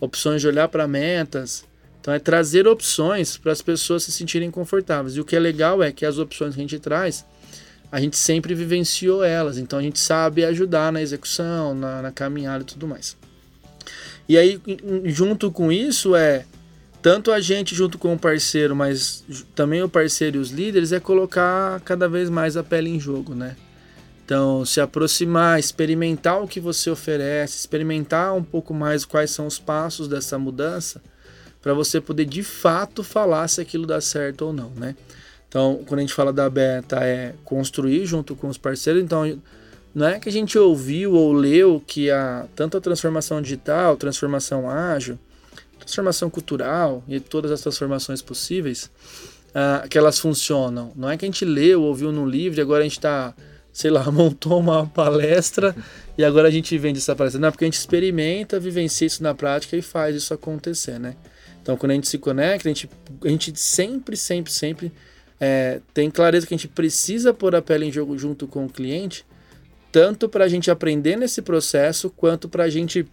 [0.00, 1.64] Opções de olhar para metas.
[2.00, 5.16] Então é trazer opções para as pessoas se sentirem confortáveis.
[5.16, 7.26] E o que é legal é que as opções que a gente traz,
[7.90, 9.58] a gente sempre vivenciou elas.
[9.58, 13.16] Então a gente sabe ajudar na execução, na, na caminhada e tudo mais.
[14.28, 14.62] E aí,
[15.06, 16.44] junto com isso, é
[17.00, 21.00] tanto a gente junto com o parceiro, mas também o parceiro e os líderes, é
[21.00, 23.56] colocar cada vez mais a pele em jogo, né?
[24.24, 29.58] Então, se aproximar, experimentar o que você oferece, experimentar um pouco mais quais são os
[29.58, 31.00] passos dessa mudança,
[31.62, 34.94] para você poder de fato falar se aquilo dá certo ou não, né?
[35.48, 39.02] Então, quando a gente fala da beta, é construir junto com os parceiros.
[39.02, 39.40] Então,
[39.94, 44.68] não é que a gente ouviu ou leu que a, tanto a transformação digital, transformação
[44.68, 45.18] ágil,
[45.88, 48.90] transformação cultural e todas as transformações possíveis,
[49.48, 50.92] uh, que elas funcionam.
[50.94, 53.34] Não é que a gente leu, ouviu no livro e agora a gente está
[53.72, 55.74] sei lá, montou uma palestra
[56.16, 57.40] e agora a gente vende essa palestra.
[57.40, 61.14] Não, porque a gente experimenta, vivencia isso na prática e faz isso acontecer, né?
[61.62, 62.90] Então, quando a gente se conecta, a gente,
[63.24, 64.92] a gente sempre, sempre, sempre
[65.38, 68.68] é, tem clareza que a gente precisa pôr a pele em jogo junto com o
[68.68, 69.24] cliente,
[69.92, 73.06] tanto para a gente aprender nesse processo, quanto para a gente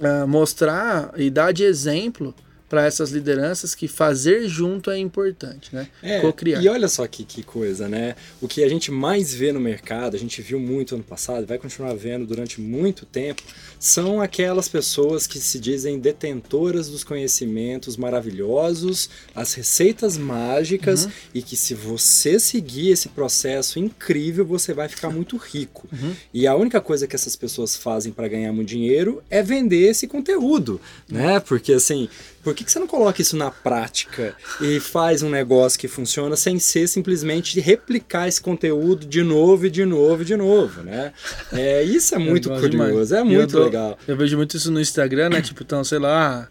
[0.00, 2.34] uh, mostrar e dar de exemplo
[2.72, 5.88] para essas lideranças que fazer junto é importante, né?
[6.02, 6.62] É, Co-criar.
[6.62, 8.16] E olha só que, que coisa, né?
[8.40, 11.58] O que a gente mais vê no mercado, a gente viu muito ano passado, vai
[11.58, 13.42] continuar vendo durante muito tempo,
[13.78, 21.12] são aquelas pessoas que se dizem detentoras dos conhecimentos maravilhosos, as receitas mágicas, uhum.
[21.34, 25.86] e que se você seguir esse processo incrível, você vai ficar muito rico.
[25.92, 26.14] Uhum.
[26.32, 30.06] E a única coisa que essas pessoas fazem para ganhar muito dinheiro é vender esse
[30.06, 31.38] conteúdo, né?
[31.38, 32.08] Porque assim,
[32.42, 36.36] por que, que você não coloca isso na prática e faz um negócio que funciona
[36.36, 41.12] sem ser simplesmente replicar esse conteúdo de novo e de novo e de novo, né?
[41.52, 43.12] É, isso é muito curioso, demais.
[43.12, 43.98] é muito eu legal.
[44.08, 45.40] Eu vejo muito isso no Instagram, né?
[45.40, 46.48] Tipo, então, sei lá,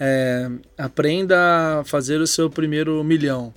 [0.00, 3.52] é, aprenda a fazer o seu primeiro milhão.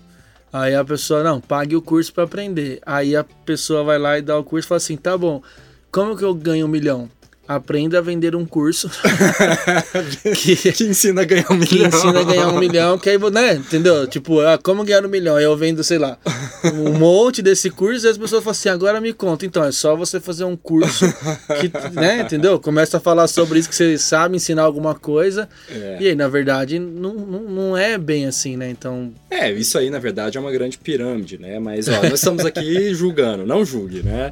[0.52, 2.80] Aí a pessoa, não, pague o curso para aprender.
[2.86, 5.42] Aí a pessoa vai lá e dá o curso e fala assim, tá bom,
[5.92, 7.10] como que eu ganho um milhão?
[7.50, 8.92] Aprenda a vender um curso
[10.38, 11.90] que, que, ensina a ganhar um milhão.
[11.90, 14.06] Que ensina a ganhar um milhão, que aí, né, entendeu?
[14.06, 15.36] Tipo, ah, como ganhar um milhão?
[15.36, 16.20] Aí eu vendo, sei lá,
[16.64, 19.48] um monte desse curso e as pessoas falam assim, agora me conta.
[19.48, 21.06] Então, é só você fazer um curso
[21.60, 22.60] que, né, entendeu?
[22.60, 25.50] Começa a falar sobre isso que você sabe ensinar alguma coisa.
[25.72, 25.98] É.
[26.00, 28.70] E aí, na verdade, não, não, não é bem assim, né?
[28.70, 29.12] Então...
[29.32, 31.58] É, isso aí, na verdade, é uma grande pirâmide, né?
[31.58, 34.32] Mas, ó, nós estamos aqui julgando, não julgue, né?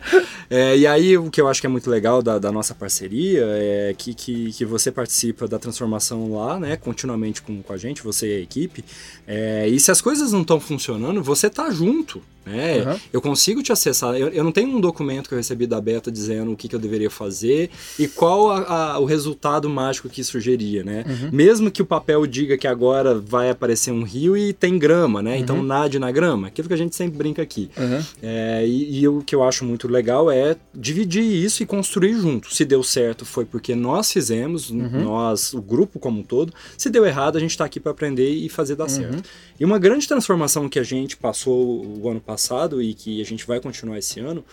[0.52, 3.07] É, e aí, o que eu acho que é muito legal da, da nossa parceria
[3.40, 8.04] é, que, que, que você participa da transformação lá, né, continuamente com, com a gente,
[8.04, 8.84] você e a equipe,
[9.28, 12.84] é, e se as coisas não estão funcionando, você tá junto, né?
[12.84, 13.00] Uhum.
[13.12, 14.16] Eu consigo te acessar.
[14.16, 16.76] Eu, eu, não tenho um documento que eu recebi da Beta dizendo o que, que
[16.76, 21.04] eu deveria fazer e qual a, a, o resultado mágico que sugeria, né?
[21.06, 21.30] Uhum.
[21.32, 25.38] Mesmo que o papel diga que agora vai aparecer um rio e tem grama, né?
[25.38, 25.64] Então uhum.
[25.64, 26.48] nade na grama.
[26.48, 27.70] Aquilo que a gente sempre brinca aqui.
[27.78, 28.04] Uhum.
[28.24, 32.54] É, e, e, o que eu acho muito legal é dividir isso e construir junto.
[32.54, 35.04] Se deu certo foi porque nós fizemos, uhum.
[35.04, 36.54] nós, o grupo como um todo.
[36.78, 39.16] Se deu errado, a gente está aqui para aprender e fazer dar certo.
[39.16, 39.22] Uhum.
[39.60, 42.37] E uma grande transformação que a gente passou o ano passado
[42.82, 44.44] e que a gente vai continuar esse ano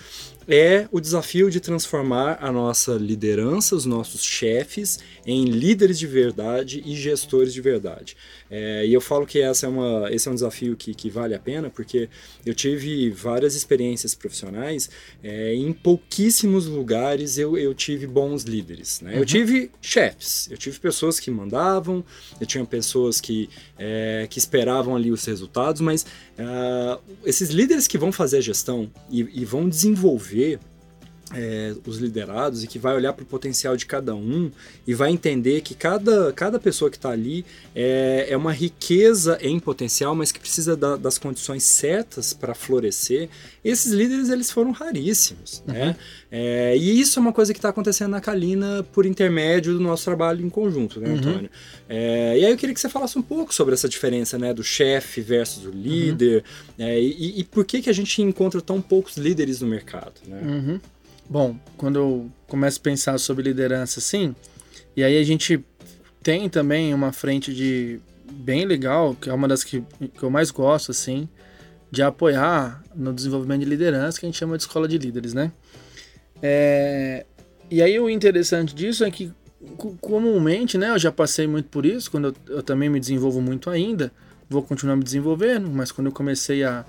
[0.49, 6.83] é o desafio de transformar a nossa liderança, os nossos chefes, em líderes de verdade
[6.85, 8.17] e gestores de verdade.
[8.51, 11.35] É, e eu falo que essa é uma, esse é um desafio que, que vale
[11.35, 12.09] a pena, porque
[12.45, 14.91] eu tive várias experiências profissionais,
[15.23, 19.01] é, em pouquíssimos lugares eu, eu tive bons líderes.
[19.01, 19.13] Né?
[19.13, 19.19] Uhum.
[19.19, 22.05] Eu tive chefes, eu tive pessoas que mandavam,
[22.41, 26.03] eu tinha pessoas que, é, que esperavam ali os resultados, mas
[26.39, 30.74] uh, esses líderes que vão fazer a gestão e, e vão desenvolver Матвеев.
[31.33, 34.51] É, os liderados e que vai olhar para o potencial de cada um
[34.87, 39.59] e vai entender que cada, cada pessoa que está ali é, é uma riqueza em
[39.59, 43.29] potencial, mas que precisa da, das condições certas para florescer.
[43.65, 45.81] Esses líderes eles foram raríssimos, né?
[45.81, 45.87] uhum.
[45.87, 45.97] né?
[46.31, 50.05] É, e isso é uma coisa que está acontecendo na Calina por intermédio do nosso
[50.05, 51.15] trabalho em conjunto, né, uhum.
[51.17, 51.51] Antônio?
[51.89, 54.65] É, e aí eu queria que você falasse um pouco sobre essa diferença, né, do
[54.65, 56.43] chefe versus o líder
[56.77, 56.87] uhum.
[56.87, 60.81] E, e, por que que a gente encontra tão poucos líderes no mercado, né?
[61.29, 64.35] Bom, quando eu começo a pensar sobre liderança assim,
[64.97, 65.65] e aí a gente
[66.23, 69.83] tem também uma frente de bem legal, que é uma das que,
[70.15, 71.29] que eu mais gosto, assim,
[71.91, 75.53] de apoiar no desenvolvimento de liderança, que a gente chama de escola de líderes, né?
[76.43, 77.25] É,
[77.71, 79.33] e aí o interessante disso é que
[80.01, 83.71] comumente, né, eu já passei muito por isso, quando eu, eu também me desenvolvo muito
[83.71, 84.13] ainda,
[84.49, 86.85] vou continuar me desenvolvendo, mas quando eu comecei a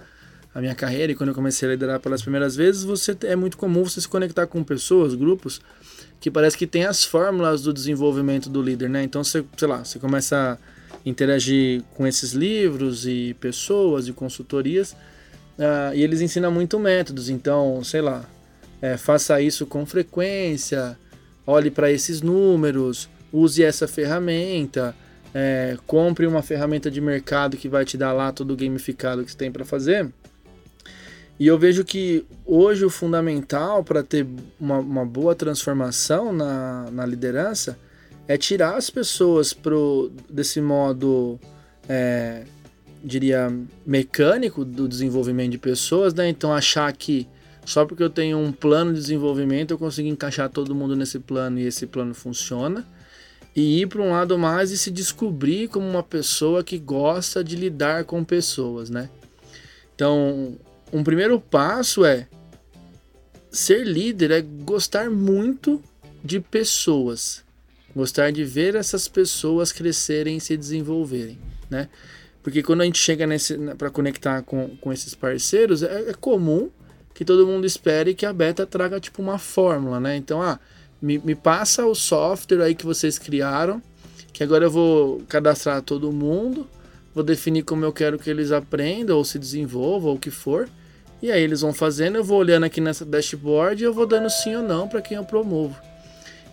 [0.56, 3.58] a minha carreira e quando eu comecei a liderar pelas primeiras vezes, você é muito
[3.58, 5.60] comum você se conectar com pessoas, grupos
[6.22, 9.04] que parece que tem as fórmulas do desenvolvimento do líder, né?
[9.04, 14.94] Então você, sei lá, você começa a interagir com esses livros e pessoas e consultorias
[14.94, 17.30] uh, e eles ensinam muito métodos.
[17.30, 18.24] Então, sei lá,
[18.82, 20.98] é, faça isso com frequência,
[21.46, 24.96] olhe para esses números, use essa ferramenta,
[25.34, 29.32] é, compre uma ferramenta de mercado que vai te dar lá todo o gamificado que
[29.32, 30.10] você tem para fazer.
[31.40, 34.26] E eu vejo que hoje o fundamental para ter
[34.60, 37.78] uma, uma, boa transformação na, na liderança
[38.28, 41.38] é tirar as pessoas pro, desse modo,
[41.90, 42.46] é,
[43.04, 43.54] diria,
[43.86, 46.30] mecânico do desenvolvimento de pessoas, né?
[46.30, 47.28] Então achar que
[47.66, 51.60] só porque eu tenho um plano de desenvolvimento eu consigo encaixar todo mundo nesse plano
[51.60, 52.86] e esse plano funciona.
[53.54, 57.56] E ir para um lado mais e se descobrir como uma pessoa que gosta de
[57.56, 59.10] lidar com pessoas, né?
[59.96, 60.58] Então,
[60.96, 62.26] um primeiro passo é
[63.52, 65.84] ser líder é gostar muito
[66.24, 67.44] de pessoas,
[67.94, 71.38] gostar de ver essas pessoas crescerem e se desenvolverem,
[71.70, 71.90] né?
[72.42, 73.26] Porque quando a gente chega
[73.78, 76.70] para conectar com, com esses parceiros, é, é, comum
[77.14, 80.16] que todo mundo espere que a beta traga tipo uma fórmula, né?
[80.16, 80.58] Então, ah,
[81.02, 83.82] me, me passa o software aí que vocês criaram,
[84.32, 86.66] que agora eu vou cadastrar todo mundo,
[87.14, 90.70] vou definir como eu quero que eles aprendam ou se desenvolvam ou o que for.
[91.26, 94.30] E aí eles vão fazendo, eu vou olhando aqui nessa dashboard e eu vou dando
[94.30, 95.76] sim ou não para quem eu promovo.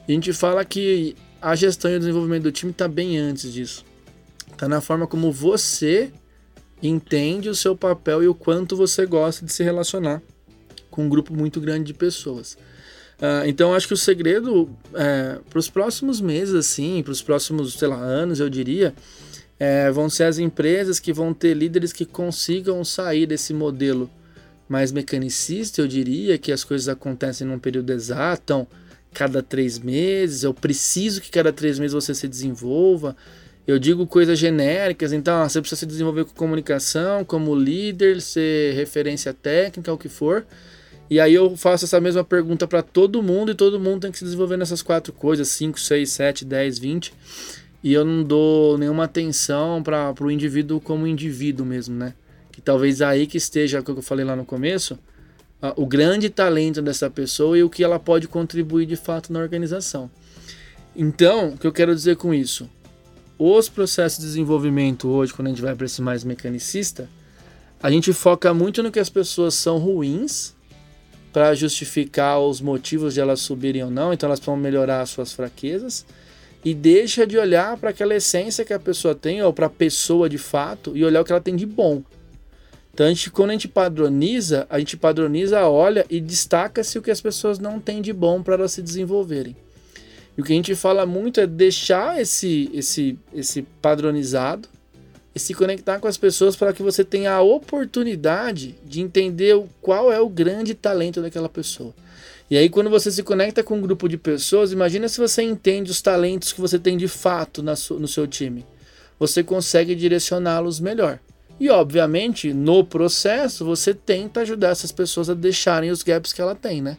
[0.09, 3.53] E a gente fala que a gestão e o desenvolvimento do time está bem antes
[3.53, 3.85] disso.
[4.51, 6.11] Está na forma como você
[6.83, 10.23] entende o seu papel e o quanto você gosta de se relacionar
[10.91, 12.55] com um grupo muito grande de pessoas.
[13.19, 17.75] Uh, então acho que o segredo é, para os próximos meses, assim, para os próximos,
[17.75, 18.95] sei lá, anos, eu diria,
[19.61, 24.11] é, vão ser as empresas que vão ter líderes que consigam sair desse modelo
[24.73, 28.67] mais mecanicista, eu diria que as coisas acontecem num período exato, então,
[29.13, 33.15] cada três meses, eu preciso que cada três meses você se desenvolva.
[33.67, 39.35] Eu digo coisas genéricas, então você precisa se desenvolver com comunicação, como líder, ser referência
[39.35, 40.47] técnica, o que for.
[41.11, 44.17] E aí eu faço essa mesma pergunta para todo mundo e todo mundo tem que
[44.17, 47.13] se desenvolver nessas quatro coisas, 5, 6, 7, 10, 20.
[47.85, 52.15] E eu não dou nenhuma atenção para o indivíduo como indivíduo mesmo, né?
[52.65, 54.99] Talvez aí que esteja o que eu falei lá no começo,
[55.77, 60.11] o grande talento dessa pessoa e o que ela pode contribuir de fato na organização.
[60.95, 62.69] Então, o que eu quero dizer com isso?
[63.39, 67.09] Os processos de desenvolvimento hoje, quando a gente vai para esse mais mecanicista,
[67.83, 70.55] a gente foca muito no que as pessoas são ruins
[71.33, 75.33] para justificar os motivos de elas subirem ou não, então elas vão melhorar as suas
[75.33, 76.05] fraquezas
[76.65, 80.29] e deixa de olhar para aquela essência que a pessoa tem ou para a pessoa
[80.29, 82.03] de fato e olhar o que ela tem de bom.
[82.95, 87.11] Então, a gente, quando a gente padroniza, a gente padroniza, olha e destaca-se o que
[87.11, 89.57] as pessoas não têm de bom para elas se desenvolverem.
[90.37, 94.69] E o que a gente fala muito é deixar esse, esse, esse padronizado
[95.35, 100.13] e se conectar com as pessoas para que você tenha a oportunidade de entender qual
[100.13, 101.95] é o grande talento daquela pessoa.
[102.51, 105.91] E aí, quando você se conecta com um grupo de pessoas, imagina se você entende
[105.91, 108.67] os talentos que você tem de fato no seu time.
[109.19, 111.19] Você consegue direcioná-los melhor.
[111.63, 116.57] E obviamente, no processo, você tenta ajudar essas pessoas a deixarem os gaps que ela
[116.57, 116.99] tem, né?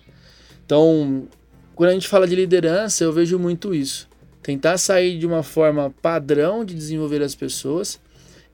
[0.66, 1.28] Então,
[1.76, 4.08] quando a gente fala de liderança, eu vejo muito isso.
[4.42, 8.00] Tentar sair de uma forma padrão de desenvolver as pessoas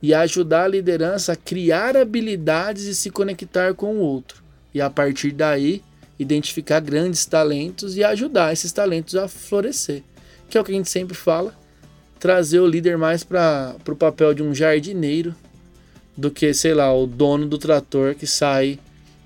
[0.01, 4.43] e ajudar a liderança a criar habilidades e se conectar com o outro.
[4.73, 5.83] E a partir daí,
[6.17, 10.01] identificar grandes talentos e ajudar esses talentos a florescer.
[10.49, 11.53] Que é o que a gente sempre fala,
[12.19, 15.35] trazer o líder mais para o papel de um jardineiro
[16.19, 18.77] do que, sei lá, o dono do trator que sai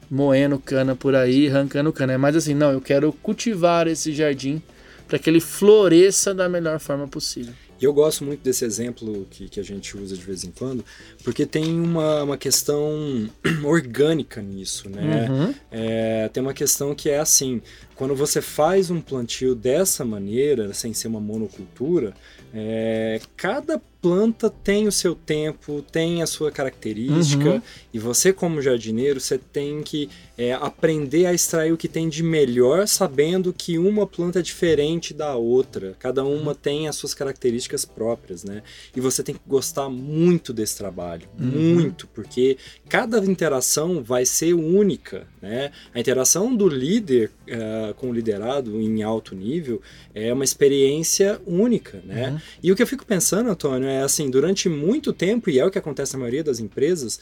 [0.10, 2.13] moendo cana por aí, arrancando cana.
[2.13, 4.62] É mais assim, não, eu quero cultivar esse jardim
[5.08, 7.53] para que ele floresça da melhor forma possível.
[7.82, 10.86] E eu gosto muito desse exemplo que, que a gente usa de vez em quando,
[11.23, 13.29] porque tem uma, uma questão
[13.63, 15.27] orgânica nisso, né?
[15.29, 15.55] Uhum.
[15.71, 17.62] É, tem uma questão que é assim,
[17.95, 22.13] quando você faz um plantio dessa maneira, sem ser uma monocultura,
[22.53, 27.62] é, cada planta tem o seu tempo, tem a sua característica, uhum.
[27.93, 32.21] e você, como jardineiro, você tem que é, aprender a extrair o que tem de
[32.21, 35.95] melhor, sabendo que uma planta é diferente da outra.
[35.99, 36.57] Cada uma uhum.
[36.57, 38.61] tem as suas características próprias, né?
[38.95, 41.76] E você tem que gostar muito desse trabalho, uhum.
[41.76, 42.57] muito, porque
[42.89, 45.72] cada interação vai ser única, né?
[45.93, 49.82] A interação do líder uh, com o liderado em alto nível
[50.14, 52.30] é uma experiência única, né?
[52.30, 52.39] Uhum.
[52.64, 55.72] E o que eu fico pensando, Antônio, é assim, durante muito tempo, e é o
[55.72, 57.20] que acontece na maioria das empresas,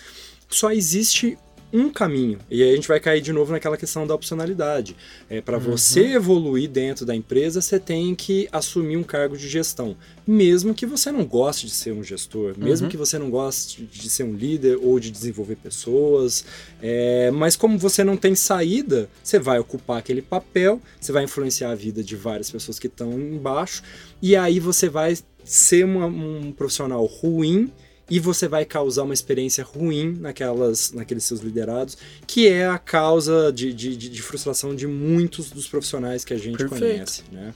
[0.50, 1.38] só existe
[1.74, 2.39] um caminho.
[2.49, 4.95] E aí a gente vai cair de novo naquela questão da opcionalidade.
[5.30, 5.63] É, para uhum.
[5.63, 9.95] você evoluir dentro da empresa, você tem que assumir um cargo de gestão.
[10.28, 12.91] Mesmo que você não goste de ser um gestor, mesmo uhum.
[12.91, 16.45] que você não goste de ser um líder ou de desenvolver pessoas.
[16.82, 21.72] É, mas como você não tem saída, você vai ocupar aquele papel, você vai influenciar
[21.72, 23.84] a vida de várias pessoas que estão embaixo,
[24.22, 27.72] e aí você vai ser uma, um profissional ruim
[28.12, 31.97] e você vai causar uma experiência ruim naquelas, naqueles seus liderados,
[32.28, 36.57] que é a causa de, de, de frustração de muitos dos profissionais que a gente
[36.57, 36.82] Perfeito.
[36.82, 37.24] conhece.
[37.32, 37.53] Né?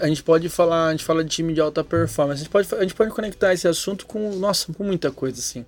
[0.00, 2.72] A gente pode falar, a gente fala de time de alta performance, a gente pode,
[2.72, 5.66] a gente pode conectar esse assunto com, nossa, com muita coisa assim.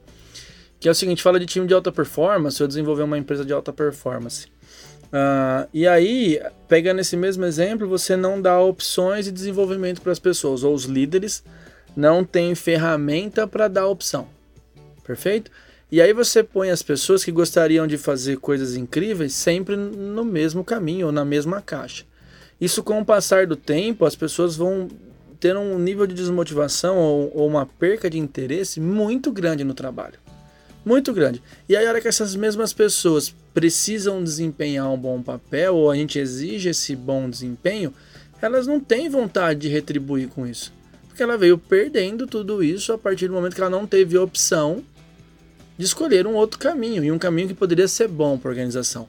[0.79, 3.53] Que é o seguinte, fala de time de alta performance, eu desenvolver uma empresa de
[3.53, 4.47] alta performance.
[5.07, 10.21] Uh, e aí, pegando esse mesmo exemplo, você não dá opções de desenvolvimento para as
[10.21, 11.43] pessoas, ou os líderes
[11.97, 14.29] não têm ferramenta para dar opção.
[15.05, 15.51] Perfeito?
[15.91, 20.63] E aí você põe as pessoas que gostariam de fazer coisas incríveis sempre no mesmo
[20.63, 22.05] caminho ou na mesma caixa.
[22.61, 24.89] Isso com o passar do tempo, as pessoas vão
[25.41, 30.19] ter um nível de desmotivação ou, ou uma perca de interesse muito grande no trabalho.
[30.85, 31.43] Muito grande.
[31.69, 35.97] E aí, a hora que essas mesmas pessoas precisam desempenhar um bom papel, ou a
[35.97, 37.93] gente exige esse bom desempenho,
[38.41, 40.73] elas não têm vontade de retribuir com isso.
[41.19, 44.85] Porque ela veio perdendo tudo isso a partir do momento que ela não teve opção
[45.77, 49.09] de escolher um outro caminho, e um caminho que poderia ser bom para a organização.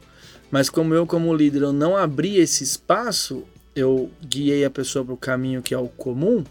[0.50, 3.44] Mas como eu, como líder, eu não abri esse espaço,
[3.76, 6.44] eu guiei a pessoa para o caminho que é o comum,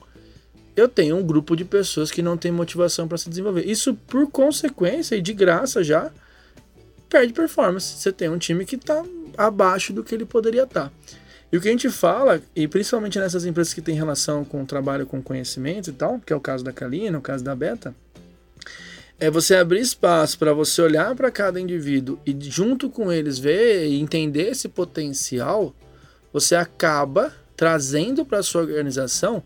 [0.76, 3.68] eu tenho um grupo de pessoas que não tem motivação para se desenvolver.
[3.68, 6.12] Isso, por consequência e de graça já,
[7.08, 7.98] perde performance.
[7.98, 9.04] Você tem um time que está
[9.36, 10.84] abaixo do que ele poderia estar.
[10.84, 10.92] Tá.
[11.50, 14.66] E o que a gente fala, e principalmente nessas empresas que têm relação com o
[14.66, 17.94] trabalho com conhecimento e tal, que é o caso da Kalina, o caso da Beta,
[19.18, 23.86] é você abrir espaço para você olhar para cada indivíduo e junto com eles ver
[23.86, 25.74] e entender esse potencial,
[26.32, 29.42] você acaba trazendo para sua organização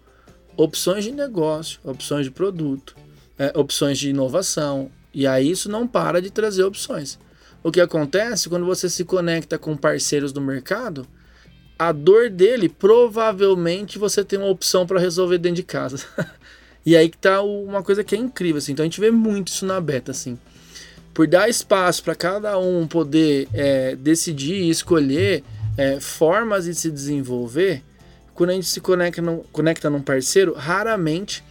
[0.56, 2.94] opções de negócio, opções de produto,
[3.38, 4.90] é, opções de inovação.
[5.14, 7.18] E aí isso não para de trazer opções.
[7.62, 11.06] O que acontece quando você se conecta com parceiros do mercado,
[11.88, 16.04] a dor dele provavelmente você tem uma opção para resolver dentro de casa.
[16.86, 18.72] e aí que tá uma coisa que é incrível assim.
[18.72, 20.38] Então a gente vê muito isso na beta assim.
[21.12, 25.42] Por dar espaço para cada um poder é, decidir e escolher
[25.76, 27.82] é, formas de se desenvolver,
[28.32, 31.42] quando a gente se conecta, no, conecta num parceiro, raramente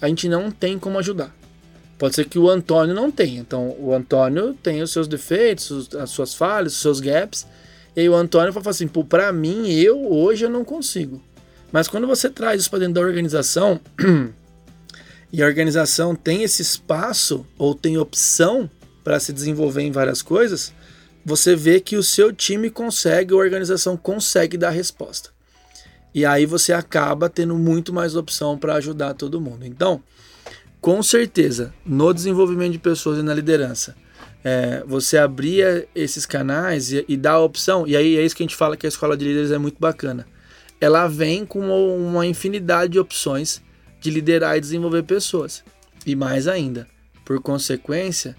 [0.00, 1.34] a gente não tem como ajudar.
[1.96, 3.40] Pode ser que o Antônio não tenha.
[3.40, 7.46] Então, o Antônio tem os seus defeitos, as suas falhas, os seus gaps.
[7.96, 11.22] E o Antônio fala assim: pô, pra mim, eu hoje eu não consigo.
[11.72, 13.80] Mas quando você traz isso para dentro da organização,
[15.32, 18.70] e a organização tem esse espaço ou tem opção
[19.02, 20.72] para se desenvolver em várias coisas,
[21.24, 25.30] você vê que o seu time consegue, a organização consegue dar resposta.
[26.14, 29.66] E aí você acaba tendo muito mais opção para ajudar todo mundo.
[29.66, 30.02] Então,
[30.80, 33.96] com certeza, no desenvolvimento de pessoas e na liderança,
[34.48, 38.44] é, você abrir esses canais e, e dar a opção, e aí é isso que
[38.44, 40.24] a gente fala que a escola de líderes é muito bacana.
[40.80, 43.60] Ela vem com uma, uma infinidade de opções
[44.00, 45.64] de liderar e desenvolver pessoas.
[46.06, 46.86] E mais ainda,
[47.24, 48.36] por consequência,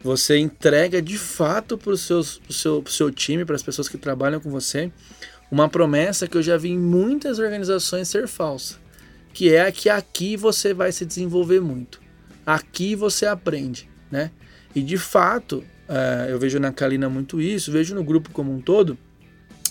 [0.00, 4.38] você entrega de fato para o seu, seu, seu time, para as pessoas que trabalham
[4.38, 4.92] com você,
[5.50, 8.76] uma promessa que eu já vi em muitas organizações ser falsa,
[9.34, 12.00] que é que aqui você vai se desenvolver muito,
[12.46, 14.30] aqui você aprende, né?
[14.74, 18.60] E de fato, uh, eu vejo na Kalina muito isso, vejo no grupo como um
[18.60, 18.96] todo,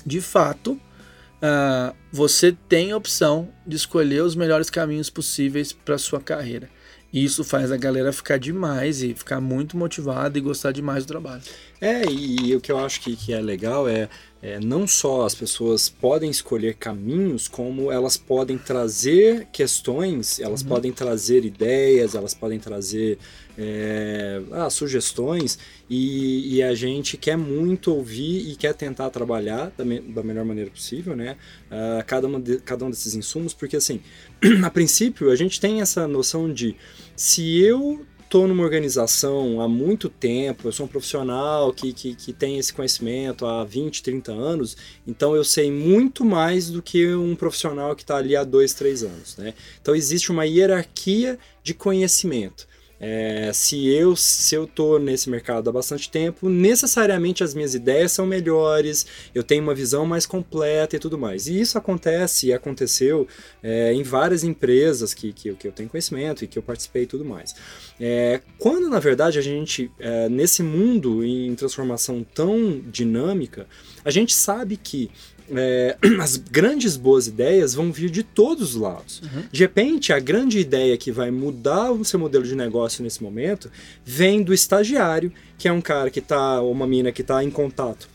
[0.06, 6.20] de fato, uh, você tem a opção de escolher os melhores caminhos possíveis para sua
[6.20, 6.70] carreira.
[7.12, 11.08] E isso faz a galera ficar demais e ficar muito motivada e gostar demais do
[11.08, 11.42] trabalho.
[11.82, 14.08] É, e, e o que eu acho que, que é legal é
[14.42, 20.70] é, não só as pessoas podem escolher caminhos, como elas podem trazer questões, elas uhum.
[20.70, 23.18] podem trazer ideias, elas podem trazer
[23.58, 25.60] é, ah, sugestões,
[25.90, 30.46] e, e, a gente quer muito ouvir e quer tentar trabalhar da, me, da melhor
[30.46, 31.36] maneira possível, né?
[31.70, 34.00] Uh, cada, uma de, cada um desses insumos, porque assim,
[34.64, 36.76] a princípio a gente tem essa noção de
[37.16, 42.32] se eu estou numa organização há muito tempo, eu sou um profissional que, que, que
[42.32, 44.78] tem esse conhecimento há 20, 30 anos,
[45.08, 49.04] então eu sei muito mais do que um profissional que está ali há 2, 3
[49.04, 49.36] anos.
[49.36, 49.56] Né?
[49.82, 52.68] Então existe uma hierarquia de conhecimento.
[53.00, 58.12] É, se eu se eu tô nesse mercado há bastante tempo, necessariamente as minhas ideias
[58.12, 61.48] são melhores, eu tenho uma visão mais completa e tudo mais.
[61.48, 63.28] E isso acontece e aconteceu
[63.64, 67.08] é, em várias empresas que, que, que, eu tenho conhecimento e que eu participei e
[67.08, 67.56] tudo mais.
[68.00, 73.68] É, quando na verdade a gente, é, nesse mundo em transformação tão dinâmica,
[74.04, 75.10] a gente sabe que
[75.56, 79.22] é, as grandes boas ideias vão vir de todos os lados.
[79.22, 79.44] Uhum.
[79.52, 83.72] De repente, a grande ideia que vai mudar o seu modelo de negócio nesse momento
[84.04, 87.50] vem do estagiário, que é um cara que está, ou uma mina que está em
[87.50, 88.08] contato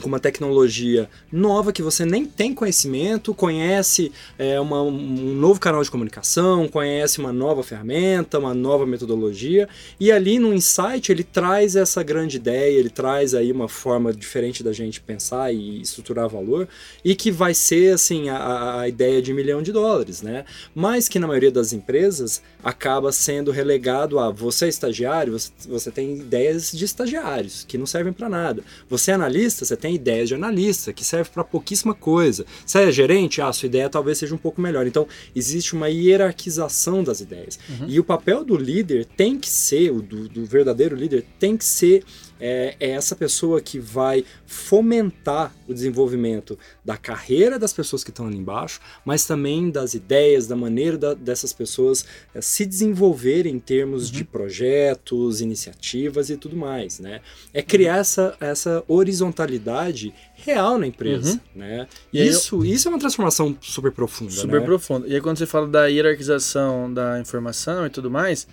[0.00, 5.82] com uma tecnologia nova que você nem tem conhecimento, conhece é, uma, um novo canal
[5.82, 11.76] de comunicação, conhece uma nova ferramenta, uma nova metodologia, e ali no insight ele traz
[11.76, 16.66] essa grande ideia, ele traz aí uma forma diferente da gente pensar e estruturar valor,
[17.04, 20.44] e que vai ser assim a, a ideia de milhão de dólares, né?
[20.74, 25.90] Mas que na maioria das empresas acaba sendo relegado a você é estagiário, você, você
[25.90, 28.62] tem ideias de estagiários que não servem para nada.
[28.88, 32.46] Você é analista, você tem tem ideias de analista, que serve para pouquíssima coisa.
[32.64, 34.86] Se é gerente, ah, sua ideia talvez seja um pouco melhor.
[34.86, 37.58] Então, existe uma hierarquização das ideias.
[37.68, 37.86] Uhum.
[37.88, 41.64] E o papel do líder tem que ser, o do, do verdadeiro líder, tem que
[41.64, 42.04] ser
[42.40, 48.26] é, é, essa pessoa que vai fomentar o desenvolvimento da carreira das pessoas que estão
[48.26, 53.58] ali embaixo, mas também das ideias, da maneira da, dessas pessoas é, se desenvolverem em
[53.58, 54.12] termos uhum.
[54.12, 56.98] de projetos, iniciativas e tudo mais.
[56.98, 57.20] Né?
[57.52, 58.00] É criar uhum.
[58.00, 61.32] essa, essa horizontalidade real na empresa.
[61.32, 61.60] Uhum.
[61.60, 61.86] Né?
[62.12, 62.64] E isso, eu...
[62.64, 64.30] isso é uma transformação super profunda.
[64.30, 64.66] Super né?
[64.66, 65.06] profunda.
[65.06, 68.46] E aí quando você fala da hierarquização da informação e tudo mais,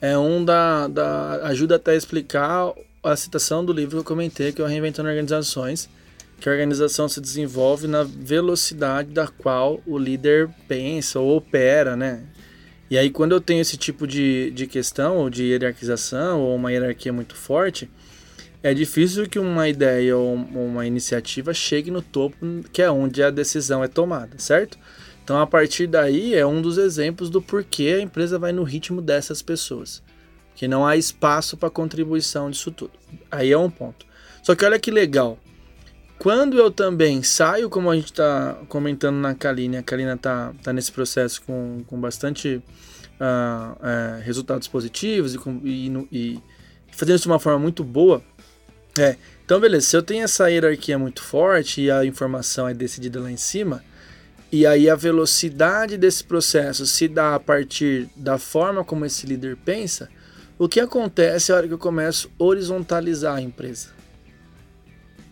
[0.00, 2.72] é um da, da ajuda até a explicar
[3.02, 5.88] a citação do livro que eu comentei, que é o Reinventando Organizações,
[6.38, 12.22] que a organização se desenvolve na velocidade da qual o líder pensa ou opera, né?
[12.90, 16.72] E aí, quando eu tenho esse tipo de, de questão, ou de hierarquização, ou uma
[16.72, 17.88] hierarquia muito forte,
[18.62, 22.36] é difícil que uma ideia ou uma iniciativa chegue no topo,
[22.72, 24.78] que é onde a decisão é tomada, certo?
[25.22, 29.00] Então, a partir daí, é um dos exemplos do porquê a empresa vai no ritmo
[29.00, 30.02] dessas pessoas
[30.60, 32.92] que não há espaço para contribuição disso tudo.
[33.30, 34.04] Aí é um ponto.
[34.42, 35.38] Só que olha que legal.
[36.18, 40.70] Quando eu também saio, como a gente está comentando na Kaline, a Kalina está tá
[40.70, 46.38] nesse processo com, com bastante uh, uh, resultados positivos e, com, e, e,
[46.92, 48.22] fazendo isso de uma forma muito boa.
[48.98, 53.18] É, então, beleza, se eu tenho essa hierarquia muito forte e a informação é decidida
[53.18, 53.82] lá em cima,
[54.52, 59.56] e aí a velocidade desse processo se dá a partir da forma como esse líder
[59.56, 60.10] pensa,
[60.60, 63.88] o que acontece a hora que eu começo a horizontalizar a empresa?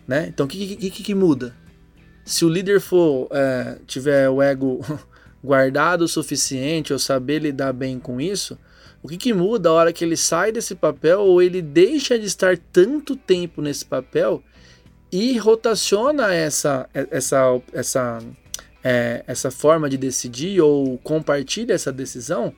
[0.06, 0.26] Né?
[0.28, 1.54] Então, o que, que, que, muda?
[2.24, 4.80] Se o líder for é, tiver o ego
[5.44, 8.58] guardado o suficiente ou saber lidar bem com isso,
[9.02, 12.24] o que, que muda a hora que ele sai desse papel ou ele deixa de
[12.24, 14.42] estar tanto tempo nesse papel
[15.12, 18.18] e rotaciona essa, essa, essa,
[18.82, 22.50] é, essa forma de decidir ou compartilha essa decisão,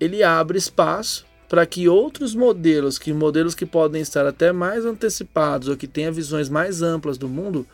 [0.00, 5.68] ele abre espaço para que outros modelos, que modelos que podem estar até mais antecipados
[5.68, 7.66] ou que tenham visões mais amplas do mundo,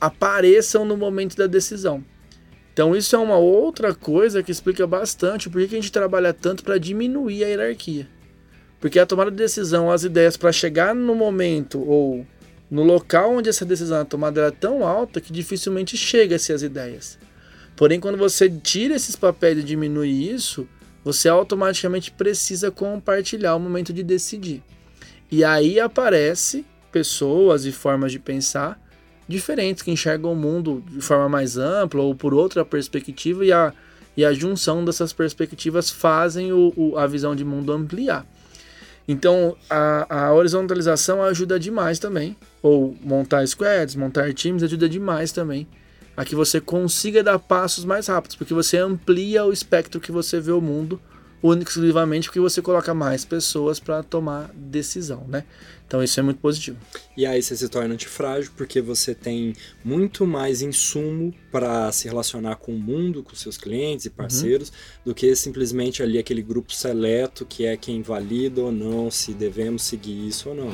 [0.00, 2.04] apareçam no momento da decisão.
[2.72, 6.64] Então isso é uma outra coisa que explica bastante por que a gente trabalha tanto
[6.64, 8.08] para diminuir a hierarquia.
[8.80, 12.26] Porque a tomada de decisão, as ideias para chegar no momento ou
[12.68, 17.16] no local onde essa decisão é tomada é tão alta que dificilmente chega-se as ideias.
[17.76, 20.68] Porém, quando você tira esses papéis e diminui isso,
[21.04, 24.62] você automaticamente precisa compartilhar o momento de decidir.
[25.30, 28.80] E aí aparece pessoas e formas de pensar
[29.28, 33.72] diferentes que enxergam o mundo de forma mais ampla ou por outra perspectiva e a,
[34.16, 38.26] e a junção dessas perspectivas fazem o, o a visão de mundo ampliar.
[39.06, 45.66] Então a, a horizontalização ajuda demais também, ou montar squads, montar times ajuda demais também
[46.16, 50.40] a que você consiga dar passos mais rápidos, porque você amplia o espectro que você
[50.40, 51.00] vê o mundo,
[51.42, 55.44] único exclusivamente porque você coloca mais pessoas para tomar decisão, né?
[55.86, 56.78] Então isso é muito positivo.
[57.14, 59.54] E aí você se torna antifrágil porque você tem
[59.84, 64.14] muito mais insumo para se relacionar com o mundo, com seus clientes e uhum.
[64.14, 64.74] parceiros, uhum.
[65.06, 69.82] do que simplesmente ali aquele grupo seleto que é quem valida ou não se devemos
[69.82, 70.70] seguir isso ou não.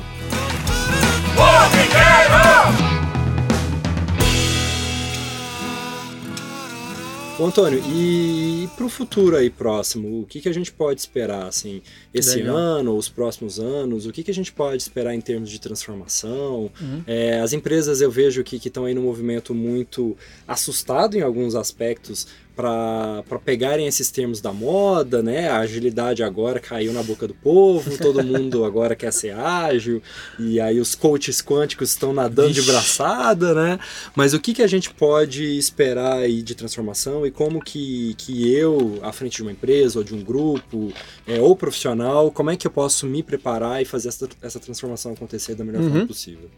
[7.41, 11.01] Ô, Antônio, e, e para o futuro aí próximo, o que, que a gente pode
[11.01, 11.81] esperar, assim,
[12.13, 12.55] esse Legal.
[12.55, 16.71] ano, os próximos anos, o que, que a gente pode esperar em termos de transformação?
[16.79, 17.03] Uhum.
[17.07, 20.15] É, as empresas eu vejo que estão aí no movimento muito
[20.47, 22.27] assustado em alguns aspectos
[22.61, 25.49] para pegarem esses termos da moda, né?
[25.49, 30.03] A agilidade agora caiu na boca do povo, todo mundo agora quer ser ágil,
[30.39, 32.61] e aí os coaches quânticos estão nadando Ixi.
[32.61, 33.79] de braçada, né?
[34.15, 38.53] Mas o que, que a gente pode esperar aí de transformação e como que, que
[38.53, 40.93] eu, à frente de uma empresa ou de um grupo,
[41.27, 45.13] é, ou profissional, como é que eu posso me preparar e fazer essa, essa transformação
[45.13, 45.91] acontecer da melhor uhum.
[45.91, 46.51] forma possível?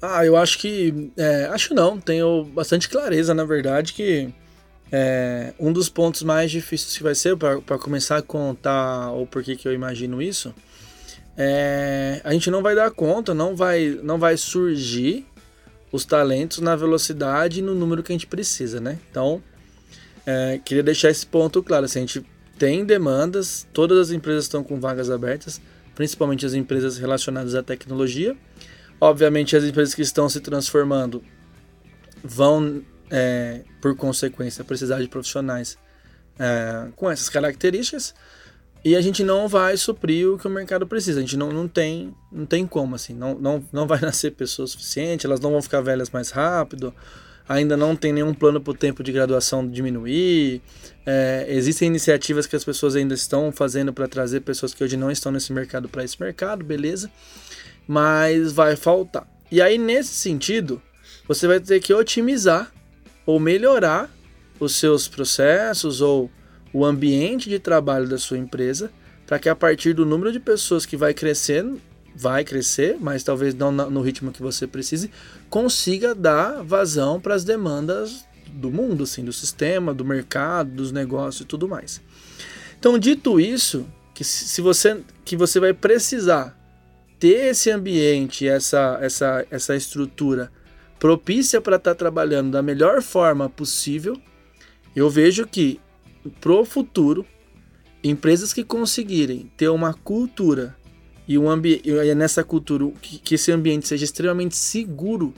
[0.00, 1.10] Ah, eu acho que.
[1.16, 4.32] É, acho não, tenho bastante clareza, na verdade, que
[4.92, 9.54] é, um dos pontos mais difíceis que vai ser, para começar a contar o porquê
[9.56, 10.54] que eu imagino isso,
[11.36, 15.26] é, a gente não vai dar conta, não vai, não vai surgir
[15.92, 18.98] os talentos na velocidade e no número que a gente precisa, né?
[19.10, 19.42] Então,
[20.26, 21.84] é, queria deixar esse ponto claro.
[21.84, 22.24] Assim, a gente
[22.58, 25.60] tem demandas, todas as empresas estão com vagas abertas,
[25.94, 28.36] principalmente as empresas relacionadas à tecnologia.
[29.00, 31.24] Obviamente, as empresas que estão se transformando
[32.22, 35.76] vão é, por consequência, precisar de profissionais
[36.38, 38.14] é, com essas características
[38.82, 41.18] e a gente não vai suprir o que o mercado precisa.
[41.18, 44.70] A gente não, não, tem, não tem como, assim, não, não, não vai nascer pessoas
[44.70, 46.94] suficientes, elas não vão ficar velhas mais rápido,
[47.46, 50.62] ainda não tem nenhum plano para o tempo de graduação diminuir.
[51.04, 55.10] É, existem iniciativas que as pessoas ainda estão fazendo para trazer pessoas que hoje não
[55.10, 57.10] estão nesse mercado para esse mercado, beleza,
[57.86, 59.28] mas vai faltar.
[59.50, 60.80] E aí, nesse sentido,
[61.28, 62.72] você vai ter que otimizar
[63.24, 64.10] ou melhorar
[64.58, 66.30] os seus processos ou
[66.72, 68.90] o ambiente de trabalho da sua empresa,
[69.26, 71.80] para que a partir do número de pessoas que vai crescendo,
[72.14, 75.10] vai crescer, mas talvez não no ritmo que você precise,
[75.48, 81.42] consiga dar vazão para as demandas do mundo, assim, do sistema, do mercado, dos negócios
[81.42, 82.00] e tudo mais.
[82.78, 86.58] Então, dito isso, que se você que você vai precisar
[87.18, 90.50] ter esse ambiente, essa essa essa estrutura
[91.00, 94.20] propícia para estar tá trabalhando da melhor forma possível,
[94.94, 95.80] eu vejo que
[96.40, 97.24] pro futuro,
[98.04, 100.76] empresas que conseguirem ter uma cultura
[101.26, 105.32] e um ambiente nessa cultura que, que esse ambiente seja extremamente seguro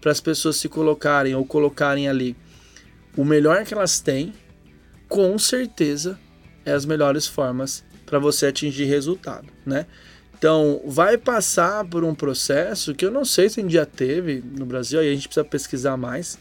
[0.00, 2.36] para as pessoas se colocarem ou colocarem ali
[3.16, 4.32] o melhor que elas têm,
[5.08, 6.18] com certeza
[6.64, 9.86] é as melhores formas para você atingir resultado, né?
[10.38, 14.64] Então, vai passar por um processo que eu não sei se um dia teve no
[14.64, 16.38] Brasil, aí a gente precisa pesquisar mais,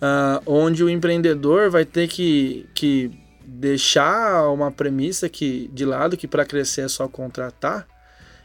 [0.00, 3.10] uh, onde o empreendedor vai ter que, que
[3.44, 7.88] deixar uma premissa que, de lado que para crescer é só contratar,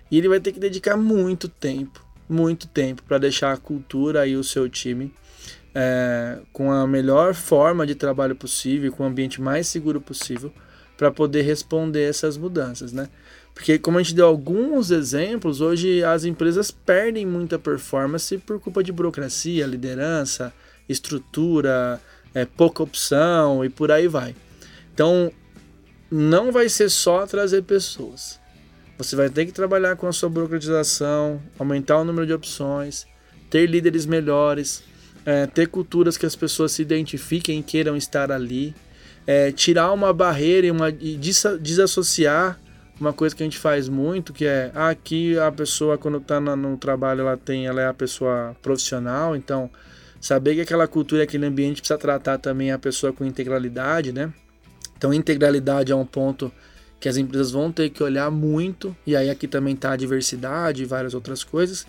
[0.09, 4.35] e ele vai ter que dedicar muito tempo, muito tempo para deixar a cultura e
[4.35, 5.13] o seu time
[5.75, 10.51] é, com a melhor forma de trabalho possível, com o ambiente mais seguro possível,
[10.97, 13.09] para poder responder essas mudanças, né?
[13.53, 18.83] Porque, como a gente deu alguns exemplos, hoje as empresas perdem muita performance por culpa
[18.83, 20.53] de burocracia, liderança,
[20.87, 22.01] estrutura,
[22.33, 24.35] é, pouca opção e por aí vai.
[24.93, 25.31] Então,
[26.09, 28.39] não vai ser só trazer pessoas.
[28.97, 33.07] Você vai ter que trabalhar com a sua burocratização, aumentar o número de opções,
[33.49, 34.83] ter líderes melhores,
[35.25, 38.75] é, ter culturas que as pessoas se identifiquem e queiram estar ali,
[39.25, 41.17] é, tirar uma barreira e, uma, e
[41.59, 42.59] desassociar
[43.01, 46.39] uma coisa que a gente faz muito, que é ah, aqui a pessoa quando está
[46.39, 49.69] no trabalho ela tem, ela é a pessoa profissional, então
[50.19, 54.31] saber que aquela cultura, aquele ambiente precisa tratar também a pessoa com integralidade, né?
[54.95, 56.51] Então integralidade é um ponto
[56.99, 60.83] que as empresas vão ter que olhar muito, e aí aqui também está a diversidade
[60.83, 61.87] e várias outras coisas.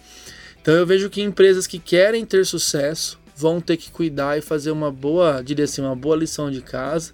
[0.62, 4.70] Então eu vejo que empresas que querem ter sucesso vão ter que cuidar e fazer
[4.70, 7.12] uma boa, diria assim, uma boa lição de casa,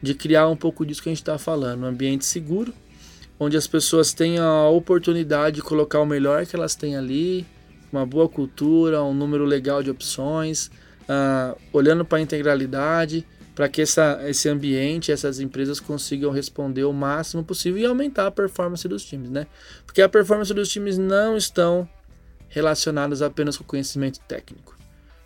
[0.00, 2.72] de criar um pouco disso que a gente está falando, um ambiente seguro,
[3.38, 7.46] onde as pessoas tenham a oportunidade de colocar o melhor que elas têm ali,
[7.92, 10.70] uma boa cultura, um número legal de opções,
[11.02, 16.92] uh, olhando para a integralidade, para que essa, esse ambiente, essas empresas consigam responder o
[16.92, 19.46] máximo possível e aumentar a performance dos times, né?
[19.86, 21.88] Porque a performance dos times não estão
[22.48, 24.76] relacionadas apenas com conhecimento técnico.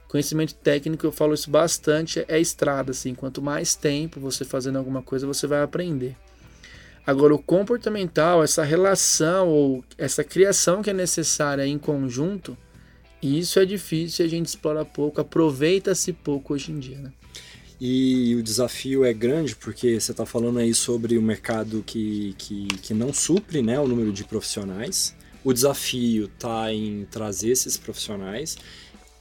[0.06, 3.14] Conhecimento técnico, eu falo isso bastante, é estrada, assim.
[3.14, 6.16] Quanto mais tempo você fazendo alguma coisa, você vai aprender.
[7.10, 12.56] Agora, o comportamental, essa relação ou essa criação que é necessária em conjunto,
[13.20, 16.98] isso é difícil e a gente explora pouco, aproveita-se pouco hoje em dia.
[16.98, 17.12] Né?
[17.80, 22.68] E o desafio é grande porque você está falando aí sobre o mercado que, que,
[22.80, 25.12] que não supre né, o número de profissionais.
[25.42, 28.56] O desafio está em trazer esses profissionais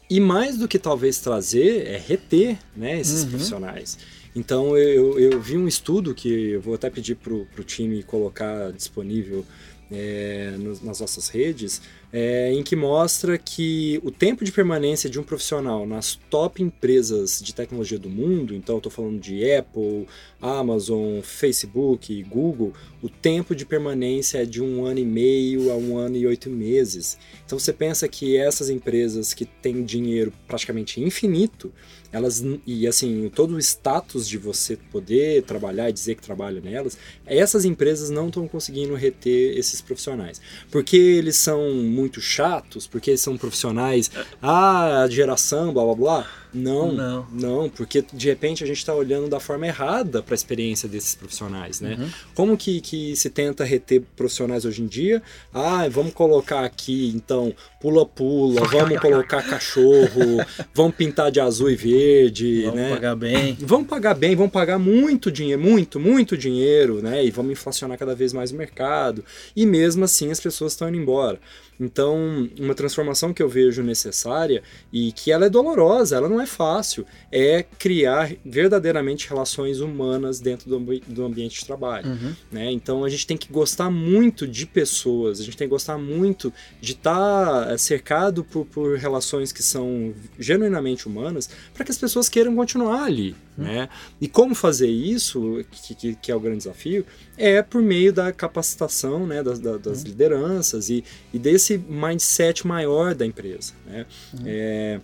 [0.07, 3.29] e mais do que talvez trazer é reter né, esses uhum.
[3.29, 3.97] profissionais.
[4.39, 8.71] Então eu, eu vi um estudo que eu vou até pedir para o time colocar
[8.71, 9.45] disponível
[9.91, 11.81] é, nas nossas redes,
[12.13, 17.41] é, em que mostra que o tempo de permanência de um profissional nas top empresas
[17.41, 20.07] de tecnologia do mundo, então estou falando de Apple,
[20.41, 25.97] Amazon, Facebook, Google, o tempo de permanência é de um ano e meio a um
[25.97, 27.17] ano e oito meses.
[27.45, 31.73] Então você pensa que essas empresas que têm dinheiro praticamente infinito,
[32.11, 36.97] elas e assim todo o status de você poder trabalhar e dizer que trabalha nelas
[37.25, 40.41] essas empresas não estão conseguindo reter esses profissionais.
[40.71, 44.09] Porque eles são muito chatos porque eles são profissionais
[44.41, 49.29] ah geração blá blá blá não, não, não, porque de repente a gente está olhando
[49.29, 51.95] da forma errada para a experiência desses profissionais, né?
[51.99, 52.09] Uhum.
[52.33, 55.21] Como que, que se tenta reter profissionais hoje em dia?
[55.53, 60.43] Ah, vamos colocar aqui, então, pula-pula, vamos colocar cachorro,
[60.73, 62.83] vamos pintar de azul e verde, vamos né?
[62.83, 63.57] Vamos pagar bem.
[63.59, 67.23] Vamos pagar bem, vamos pagar muito dinheiro, muito, muito dinheiro, né?
[67.23, 69.23] E vamos inflacionar cada vez mais o mercado.
[69.55, 71.39] E mesmo assim as pessoas estão indo embora.
[71.79, 76.45] Então, uma transformação que eu vejo necessária e que ela é dolorosa, ela não é
[76.45, 82.09] fácil, é criar verdadeiramente relações humanas dentro do, do ambiente de trabalho.
[82.09, 82.35] Uhum.
[82.51, 82.71] Né?
[82.71, 86.53] Então, a gente tem que gostar muito de pessoas, a gente tem que gostar muito
[86.81, 91.97] de estar tá eh, cercado por, por relações que são genuinamente humanas para que as
[91.97, 93.35] pessoas queiram continuar ali.
[93.57, 93.65] Uhum.
[93.65, 93.89] Né?
[94.21, 97.05] E como fazer isso, que, que, que, é o grande desafio,
[97.37, 100.07] é por meio da capacitação né, das, das uhum.
[100.07, 103.73] lideranças e, e, desse mindset maior da empresa.
[103.85, 104.05] Né?
[104.45, 104.99] É,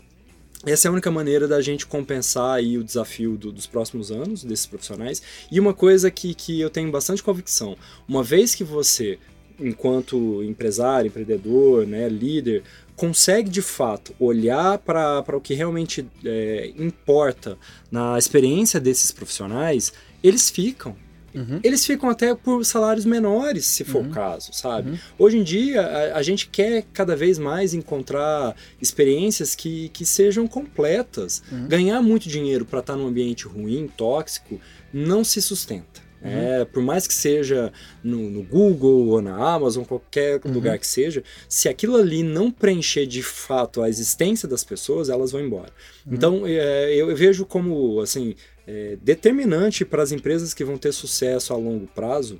[0.65, 4.43] essa é a única maneira da gente compensar aí o desafio do, dos próximos anos
[4.43, 5.21] desses profissionais.
[5.51, 9.19] E uma coisa que, que eu tenho bastante convicção: uma vez que você,
[9.59, 12.63] enquanto empresário, empreendedor, né, líder,
[12.95, 17.57] consegue de fato olhar para o que realmente é, importa
[17.91, 19.93] na experiência desses profissionais,
[20.23, 20.95] eles ficam.
[21.35, 21.59] Uhum.
[21.63, 24.09] Eles ficam até por salários menores, se for uhum.
[24.09, 24.91] o caso, sabe?
[24.91, 24.97] Uhum.
[25.19, 30.47] Hoje em dia, a, a, gente quer cada vez mais encontrar experiências que, que sejam
[30.47, 31.43] completas.
[31.51, 31.67] Uhum.
[31.67, 34.59] Ganhar muito dinheiro para estar num ambiente ruim, tóxico,
[34.93, 36.05] não se sustenta.
[36.25, 36.31] Uhum.
[36.31, 37.71] É, por mais que seja
[38.03, 40.53] no, no, Google ou na Amazon, qualquer uhum.
[40.53, 45.31] lugar que seja, se aquilo ali não preencher de fato a existência das pessoas, elas
[45.31, 45.71] vão embora.
[46.05, 46.13] Uhum.
[46.13, 48.35] Então, é, eu vejo como assim
[48.67, 52.39] é, determinante para as empresas que vão ter sucesso a longo prazo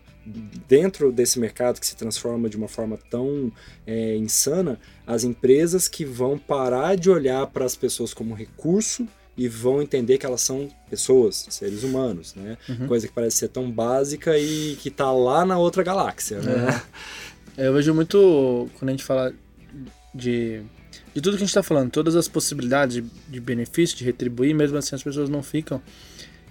[0.67, 3.51] dentro desse mercado que se transforma de uma forma tão
[3.85, 9.07] é, insana, as empresas que vão parar de olhar para as pessoas como recurso
[9.37, 12.57] e vão entender que elas são pessoas, seres humanos, né?
[12.69, 12.87] Uhum.
[12.87, 16.81] Coisa que parece ser tão básica e que está lá na outra galáxia, né?
[17.57, 17.67] É.
[17.67, 19.33] Eu vejo muito, quando a gente fala
[20.13, 20.61] de,
[21.13, 24.55] de tudo que a gente está falando, todas as possibilidades de, de benefício, de retribuir,
[24.55, 25.81] mesmo assim as pessoas não ficam.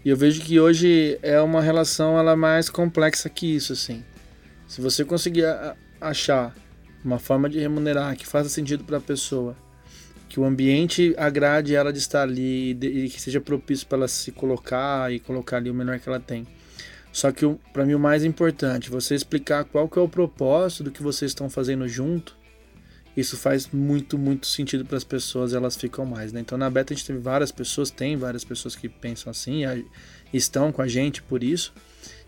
[0.04, 4.04] E eu vejo que hoje é uma relação ela mais complexa que isso, assim.
[4.68, 5.44] Se você conseguir
[6.00, 6.54] achar
[7.04, 9.56] uma forma de remunerar que faça sentido para a pessoa
[10.28, 14.32] que o ambiente agrade ela de estar ali e, que seja propício para ela se
[14.32, 16.46] colocar e colocar ali o melhor que ela tem.
[17.12, 20.90] Só que para mim o mais importante, você explicar qual que é o propósito do
[20.90, 22.36] que vocês estão fazendo junto.
[23.16, 26.40] Isso faz muito, muito sentido para as pessoas, elas ficam mais, né?
[26.40, 29.62] Então na beta a gente teve várias pessoas, tem várias pessoas que pensam assim,
[30.32, 31.72] estão com a gente por isso,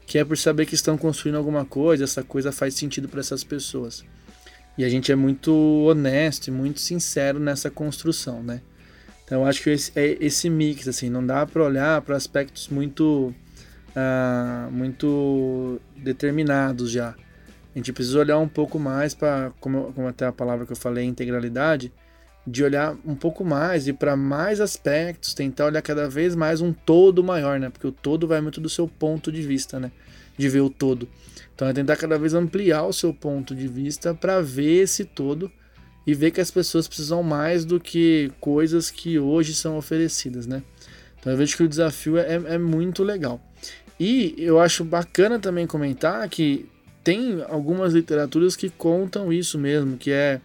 [0.07, 3.43] que é por saber que estão construindo alguma coisa, essa coisa faz sentido para essas
[3.43, 4.05] pessoas.
[4.79, 8.61] E a gente é muito honesto e muito sincero nessa construção, né?
[9.25, 12.69] Então eu acho que esse, é esse mix, assim, não dá para olhar para aspectos
[12.69, 13.35] muito,
[13.91, 17.17] uh, muito determinados já.
[17.77, 20.77] A gente precisa olhar um pouco mais para, como, como até a palavra que eu
[20.77, 21.93] falei, integralidade,
[22.47, 26.73] de olhar um pouco mais e para mais aspectos, tentar olhar cada vez mais um
[26.73, 27.69] todo maior, né?
[27.69, 29.93] Porque o todo vai muito do seu ponto de vista, né?
[30.39, 31.07] De ver o todo.
[31.55, 35.53] Então é tentar cada vez ampliar o seu ponto de vista para ver esse todo
[36.07, 40.63] e ver que as pessoas precisam mais do que coisas que hoje são oferecidas, né?
[41.21, 43.39] Então eu vejo que o desafio é, é muito legal.
[44.01, 46.67] E eu acho bacana também comentar que
[47.07, 50.41] tem algumas literaturas que contam isso mesmo, que é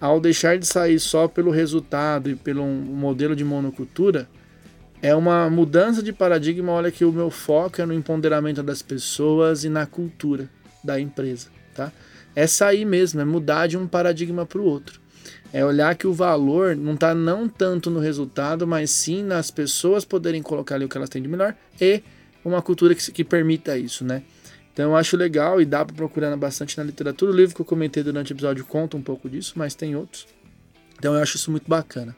[0.00, 4.26] ao deixar de sair só pelo resultado e pelo modelo de monocultura,
[5.02, 6.72] é uma mudança de paradigma.
[6.72, 10.48] Olha que o meu foco é no empoderamento das pessoas e na cultura
[10.82, 11.92] da empresa, tá?
[12.34, 15.02] É sair mesmo, é mudar de um paradigma para o outro.
[15.52, 20.02] É olhar que o valor não está não tanto no resultado, mas sim nas pessoas
[20.02, 22.02] poderem colocar ali o que elas têm de melhor e
[22.42, 24.22] uma cultura que, que permita isso, né?
[24.74, 27.30] Então eu acho legal e dá para procurar bastante na literatura.
[27.30, 30.26] O livro que eu comentei durante o episódio conta um pouco disso, mas tem outros.
[30.98, 32.14] Então eu acho isso muito bacana.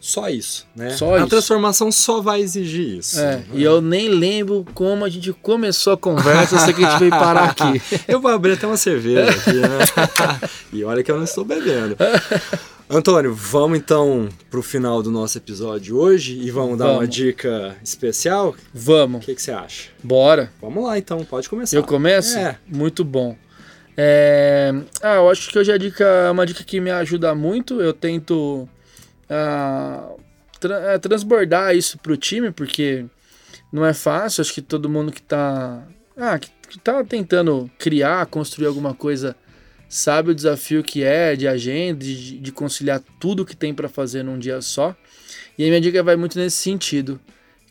[0.00, 0.90] só isso, né?
[0.90, 1.28] Só a isso.
[1.28, 3.20] transformação só vai exigir isso.
[3.20, 6.90] É, e eu nem lembro como a gente começou a conversa, eu sei que a
[6.90, 7.82] gente veio parar aqui.
[8.08, 10.48] Eu vou abrir até uma cerveja aqui, né?
[10.72, 11.94] e olha que eu não estou bebendo.
[12.90, 17.10] Antônio, vamos então pro final do nosso episódio hoje e vamos dar uma Vamos.
[17.14, 18.50] dica especial?
[18.50, 19.90] O Vamos, que, que você acha?
[20.02, 20.50] bora.
[20.60, 21.76] Vamos lá então, pode começar.
[21.76, 22.38] Eu começo?
[22.38, 22.58] É.
[22.66, 23.36] Muito bom.
[23.94, 24.72] É,
[25.02, 27.78] Ah, eu acho que hoje a dica é uma dica que me ajuda muito.
[27.78, 28.66] Eu tento
[29.28, 30.08] ah,
[30.58, 33.04] tra- é, transbordar isso pro time, porque
[33.70, 34.40] não é fácil.
[34.40, 35.86] Acho que todo mundo que tá,
[36.16, 39.36] ah, que, que tá tentando criar, construir alguma coisa,
[39.88, 44.22] sabe o desafio que é de agenda, de, de conciliar tudo que tem para fazer
[44.22, 44.94] num dia só.
[45.56, 47.18] E a minha dica vai muito nesse sentido,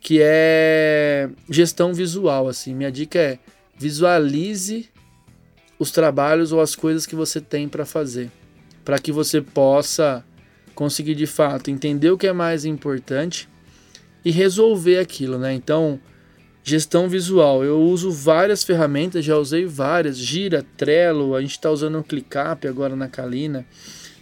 [0.01, 2.47] que é gestão visual.
[2.47, 3.39] Assim, minha dica é
[3.77, 4.89] visualize
[5.77, 8.31] os trabalhos ou as coisas que você tem para fazer,
[8.83, 10.25] para que você possa
[10.73, 13.47] conseguir de fato entender o que é mais importante
[14.25, 15.53] e resolver aquilo, né?
[15.53, 15.99] Então,
[16.67, 21.97] gestão visual, eu uso várias ferramentas, já usei várias, Gira, Trello, a gente está usando
[21.97, 23.65] o ClickUp agora na Kalina.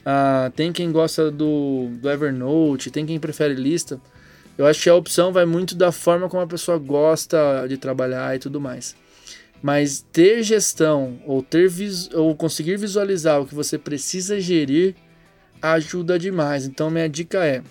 [0.05, 3.99] Ah, tem quem gosta do, do Evernote, tem quem prefere lista.
[4.55, 8.35] Eu acho que a opção vai muito da forma como a pessoa gosta de trabalhar
[8.35, 8.95] e tudo mais.
[9.59, 11.67] Mas ter gestão ou ter
[12.13, 14.93] ou conseguir visualizar o que você precisa gerir
[15.59, 16.67] ajuda demais.
[16.67, 17.63] Então minha dica é: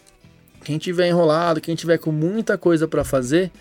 [0.65, 3.53] quem tiver enrolado, quem tiver com muita coisa para fazer,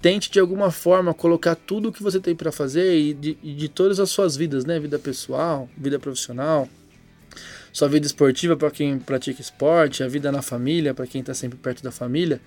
[0.00, 3.52] tente de alguma forma colocar tudo o que você tem para fazer e de, e
[3.52, 4.78] de todas as suas vidas, né?
[4.80, 6.68] Vida pessoal, vida profissional,
[7.72, 11.58] sua vida esportiva para quem pratica esporte, a vida na família para quem está sempre
[11.58, 12.40] perto da família.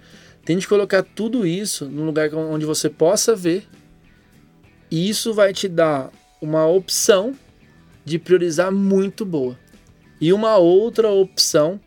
[0.43, 3.68] Tente colocar tudo isso num lugar onde você possa ver
[4.91, 7.34] e isso vai te dar uma opção
[8.04, 9.58] de priorizar muito boa.
[10.20, 11.80] E uma outra opção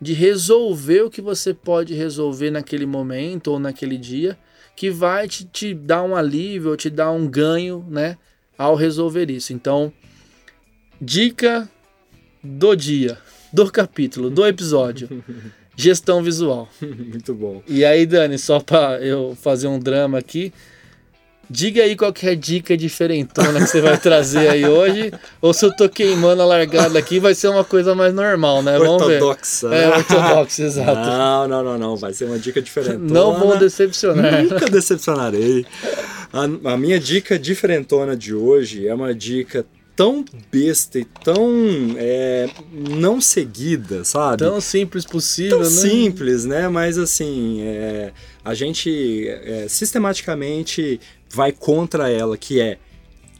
[0.00, 4.38] de resolver o que você pode resolver naquele momento ou naquele dia,
[4.76, 8.16] que vai te, te dar um alívio, te dar um ganho, né,
[8.56, 9.52] ao resolver isso.
[9.52, 9.92] Então,
[11.00, 11.68] dica
[12.42, 13.18] do dia,
[13.52, 15.24] do capítulo, do episódio:
[15.76, 16.68] gestão visual.
[16.80, 17.62] Muito bom.
[17.66, 20.52] E aí, Dani, só pra eu fazer um drama aqui,
[21.48, 25.52] diga aí qual que é a dica diferentona que você vai trazer aí hoje, ou
[25.52, 28.78] se eu tô queimando a largada aqui, vai ser uma coisa mais normal, né?
[28.78, 29.22] Vamos ver.
[29.22, 29.74] Ortodoxa.
[29.74, 31.08] É, ortodoxo, exato.
[31.08, 31.96] Não, não, não, não.
[31.96, 32.98] Vai ser uma dica diferente.
[32.98, 34.42] Não vou decepcionar.
[34.42, 35.66] Nunca decepcionarei.
[36.32, 39.64] A, a minha dica diferentona de hoje é uma dica
[39.96, 44.38] tão besta e tão é, não seguida, sabe?
[44.38, 45.76] Tão simples possível, Tão né?
[45.76, 46.68] simples, né?
[46.68, 48.12] Mas assim, é,
[48.44, 51.00] a gente é, sistematicamente
[51.34, 52.78] vai contra ela, que é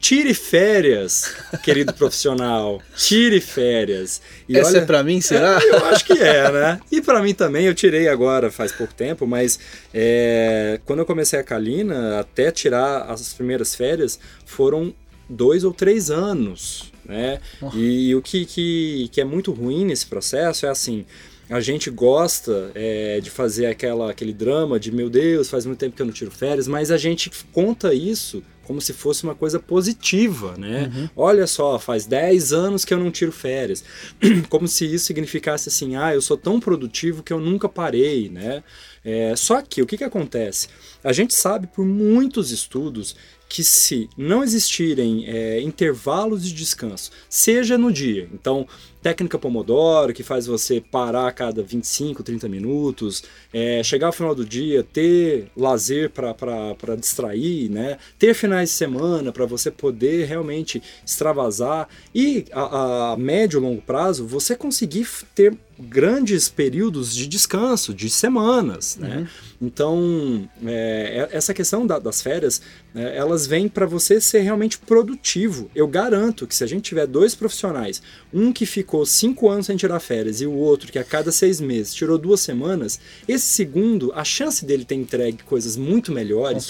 [0.04, 4.20] tire férias, querido profissional, tire férias.
[4.46, 5.58] E Essa olha, é pra mim, será?
[5.62, 6.80] eu acho que é, né?
[6.92, 9.58] E pra mim também, eu tirei agora faz pouco tempo, mas
[9.94, 14.94] é, quando eu comecei a Kalina, até tirar as primeiras férias, foram
[15.26, 17.40] dois ou três anos, né?
[17.74, 21.06] E, o que, que, que é muito ruim nesse processo é assim,
[21.48, 25.94] a gente gosta é, de fazer aquela, aquele drama de meu Deus, faz muito tempo
[25.94, 29.60] que eu não tiro férias, mas a gente conta isso como se fosse uma coisa
[29.60, 31.10] positiva, né?
[31.14, 33.84] Olha só, faz 10 anos que eu não tiro férias.
[34.48, 38.62] como se isso significasse assim, ah, eu sou tão produtivo que eu nunca parei, né?
[39.04, 40.68] É, só que o que, que acontece?
[41.02, 43.14] A gente sabe por muitos estudos
[43.48, 48.66] que se não existirem é, intervalos de descanso, seja no dia, então
[49.04, 54.34] técnica Pomodoro, que faz você parar a cada 25, 30 minutos, é, chegar ao final
[54.34, 57.98] do dia, ter lazer para distrair, né?
[58.18, 63.82] ter finais de semana para você poder realmente extravasar e a, a médio e longo
[63.82, 69.28] prazo você conseguir ter grandes períodos de descanso, de semanas, né?
[69.60, 72.60] Então, é, essa questão da, das férias,
[72.94, 75.70] é, elas vêm para você ser realmente produtivo.
[75.74, 78.02] Eu garanto que se a gente tiver dois profissionais,
[78.32, 81.60] um que ficou cinco anos sem tirar férias e o outro que a cada seis
[81.60, 86.64] meses tirou duas semanas, esse segundo, a chance dele ter entregue coisas muito melhores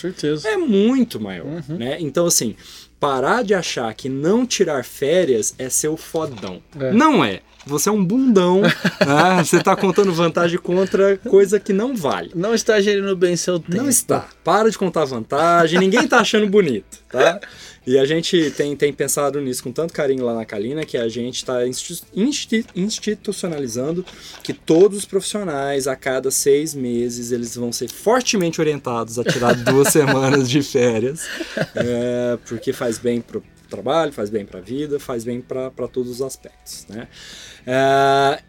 [0.44, 1.96] é muito maior, né?
[2.00, 2.54] Então, assim,
[3.00, 6.62] parar de achar que não tirar férias é ser o fodão.
[6.78, 6.92] É.
[6.92, 7.40] Não é.
[7.66, 9.44] Você é um bundão, né?
[9.44, 12.30] Você tá contando vantagem contra coisa que não vale.
[12.34, 13.76] Não está gerindo bem seu tempo.
[13.76, 14.28] Não está.
[14.42, 17.40] Para de contar vantagem, ninguém tá achando bonito, tá?
[17.86, 21.06] E a gente tem, tem pensado nisso com tanto carinho lá na Calina que a
[21.08, 24.04] gente está institucionalizando
[24.42, 29.54] que todos os profissionais, a cada seis meses, eles vão ser fortemente orientados a tirar
[29.64, 31.28] duas semanas de férias,
[31.74, 36.10] é, porque faz bem pro trabalho, faz bem para a vida, faz bem para todos
[36.10, 37.06] os aspectos, né?
[37.66, 38.40] É,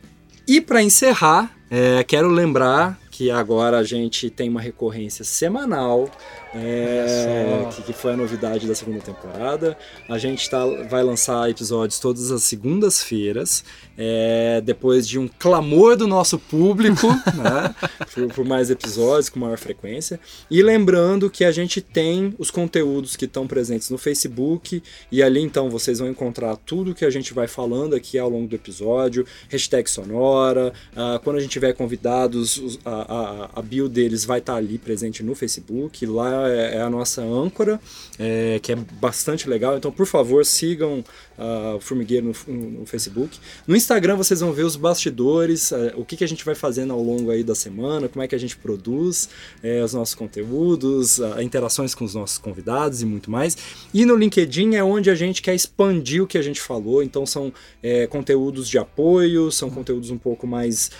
[0.48, 6.10] E para encerrar, é, quero lembrar que agora a gente tem uma recorrência semanal
[6.58, 9.78] é, que, que, foi a novidade da segunda temporada.
[10.08, 13.64] A gente tá, vai lançar episódios todas as segundas-feiras,
[13.98, 17.76] é, depois de um clamor do nosso público, né,
[18.14, 20.18] por, por, mais episódios, com maior frequência.
[20.50, 24.82] E lembrando que a gente tem os conteúdos que estão presentes no Facebook,
[25.12, 28.48] e ali então vocês vão encontrar tudo que a gente vai falando aqui ao longo
[28.48, 34.24] do episódio, hashtag sonora, uh, quando a gente tiver convidados, a, a, a bio deles
[34.24, 37.80] vai estar tá ali presente no Facebook, lá é, é, a nossa âncora,
[38.18, 39.78] é, que é bastante legal.
[39.78, 41.04] Então, por favor, sigam
[41.38, 43.38] uh, o Formigueiro no, no, Facebook.
[43.68, 46.94] No Instagram vocês vão ver os bastidores, uh, o que, que a gente vai fazendo
[46.94, 49.30] ao longo aí da semana, como é que a gente produz
[49.64, 53.58] uh, os nossos conteúdos, interações com os nossos convidados e muito mais.
[53.94, 57.26] E no LinkedIn é onde a gente quer expandir o que a gente falou, então
[57.26, 60.92] são é, conteúdos de apoio, são conteúdos um pouco mais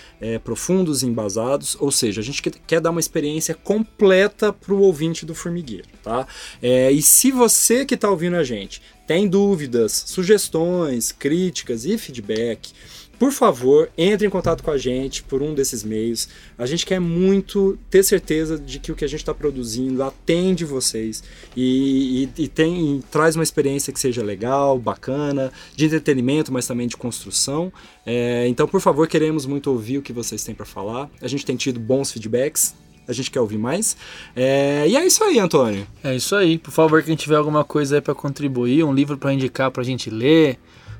[0.44, 5.26] profundos e embasados, ou seja, a gente quer dar uma experiência completa para o ouvinte
[5.26, 6.26] do Formigueiro, tá?
[6.62, 12.72] É, e se você que está ouvindo a gente tem dúvidas, sugestões, críticas e feedback,
[13.18, 16.28] por favor, entre em contato com a gente por um desses meios.
[16.58, 20.64] A gente quer muito ter certeza de que o que a gente está produzindo atende
[20.64, 21.22] vocês
[21.56, 26.66] e, e, e tem, e traz uma experiência que seja legal, bacana, de entretenimento, mas
[26.66, 27.72] também de construção.
[28.04, 31.08] É, então, por favor, queremos muito ouvir o que vocês têm para falar.
[31.20, 32.74] A gente tem tido bons feedbacks,
[33.08, 33.96] a gente quer ouvir mais.
[34.34, 35.86] É, e é isso aí, Antônio.
[36.02, 36.58] É isso aí.
[36.58, 39.84] Por favor, quem tiver alguma coisa aí para contribuir, um livro para indicar para a
[39.84, 40.58] gente ler,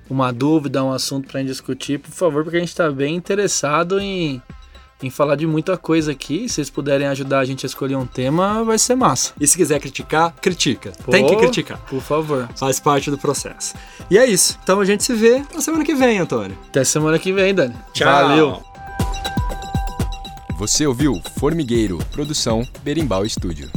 [0.09, 3.99] uma dúvida, um assunto para gente discutir, por favor, porque a gente está bem interessado
[3.99, 4.41] em,
[5.03, 6.49] em falar de muita coisa aqui.
[6.49, 9.33] Se vocês puderem ajudar a gente a escolher um tema, vai ser massa.
[9.41, 10.93] E se quiser criticar, critica.
[11.05, 11.79] Pô, Tem que criticar.
[11.87, 12.49] Por favor.
[12.57, 13.75] Faz parte do processo.
[14.11, 14.59] E é isso.
[14.63, 16.57] Então a gente se vê na semana que vem, Antônio.
[16.69, 17.75] Até semana que vem, Dani.
[17.93, 18.13] Tchau.
[18.13, 18.76] Valeu.
[20.59, 23.71] Você ouviu Formigueiro, produção Berimbau Estúdio.